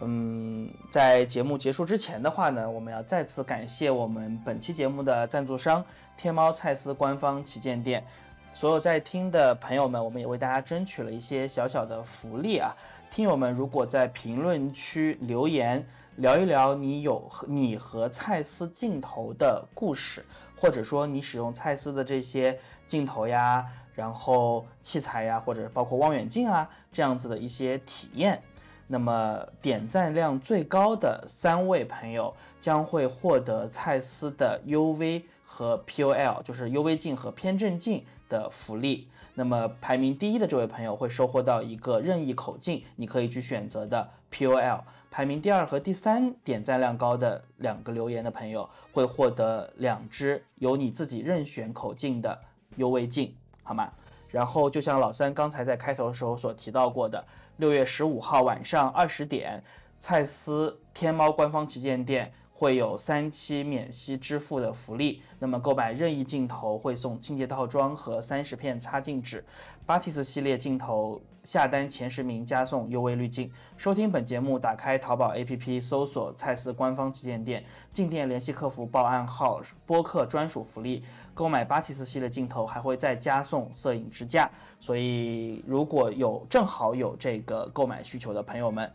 [0.00, 5.84] 嗯，在节目结束之前的话呢，我们要再次感谢我们本期节目的赞助商
[6.16, 8.04] 天猫蔡司官方旗舰店。
[8.52, 12.74] 所有在听的朋友们，我们也为大家争取了一些小小的福利啊！
[13.10, 20.24] 听友们如果在评论区留言聊一聊你有和你和蔡司镜头的故事，
[20.56, 28.42] 或者说你使用蔡司的这些镜头呀，然后器材呀，或者包括望远镜啊这样子的一些体验。
[28.88, 39.08] 那么点赞量最高的三位朋友将会获得蔡司的 UV 和 POL，就是 UV 镜和偏振镜的福利。
[39.34, 44.80] 那么排名第一的这位朋友会收获到一个任意口径，你可以去选择的 POL。
[45.10, 52.40] 排名第二和第三点赞量高的两个留言的朋友会获得两支由你自己任选口径的
[52.76, 53.92] UV 镜，好吗？
[54.30, 57.24] 然后就像老三刚才在开头的时候所提到过的，
[57.58, 59.60] 六月十五号晚上二十点，
[59.98, 65.20] 蔡司天猫官方旗舰店会有三期免息支付的福利。
[65.40, 69.44] 那么购买任意镜头会送清洁套装和三十片擦镜纸。
[69.84, 73.50] 巴蒂斯系列镜头下单前十名加送 UV 滤镜。
[73.78, 81.02] 收听本节目，打开淘宝 APP 搜索蔡司官方旗舰店，进店联系客服报暗号播客专属福利。
[81.32, 84.50] 购买巴蒂斯系列镜头还会再加送摄影支架。
[84.78, 88.92] 所以如果有正好有这个购买需求的朋友们，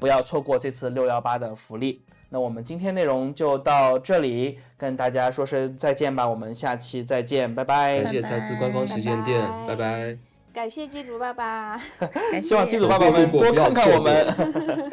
[0.00, 2.00] 不要错过这次六幺八的福利。
[2.30, 6.26] 那我们今天内容就到这里，跟大家说声再见吧。
[6.26, 8.02] 我们下期再见，拜拜。
[8.02, 10.33] 感谢蔡司官方旗舰店，拜拜。
[10.54, 11.76] 感谢机主爸爸，
[12.40, 14.24] 希望机主爸爸们多看看我们。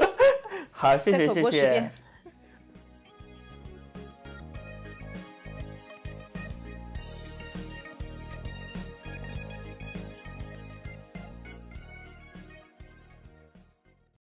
[0.71, 1.91] 好，谢谢谢谢。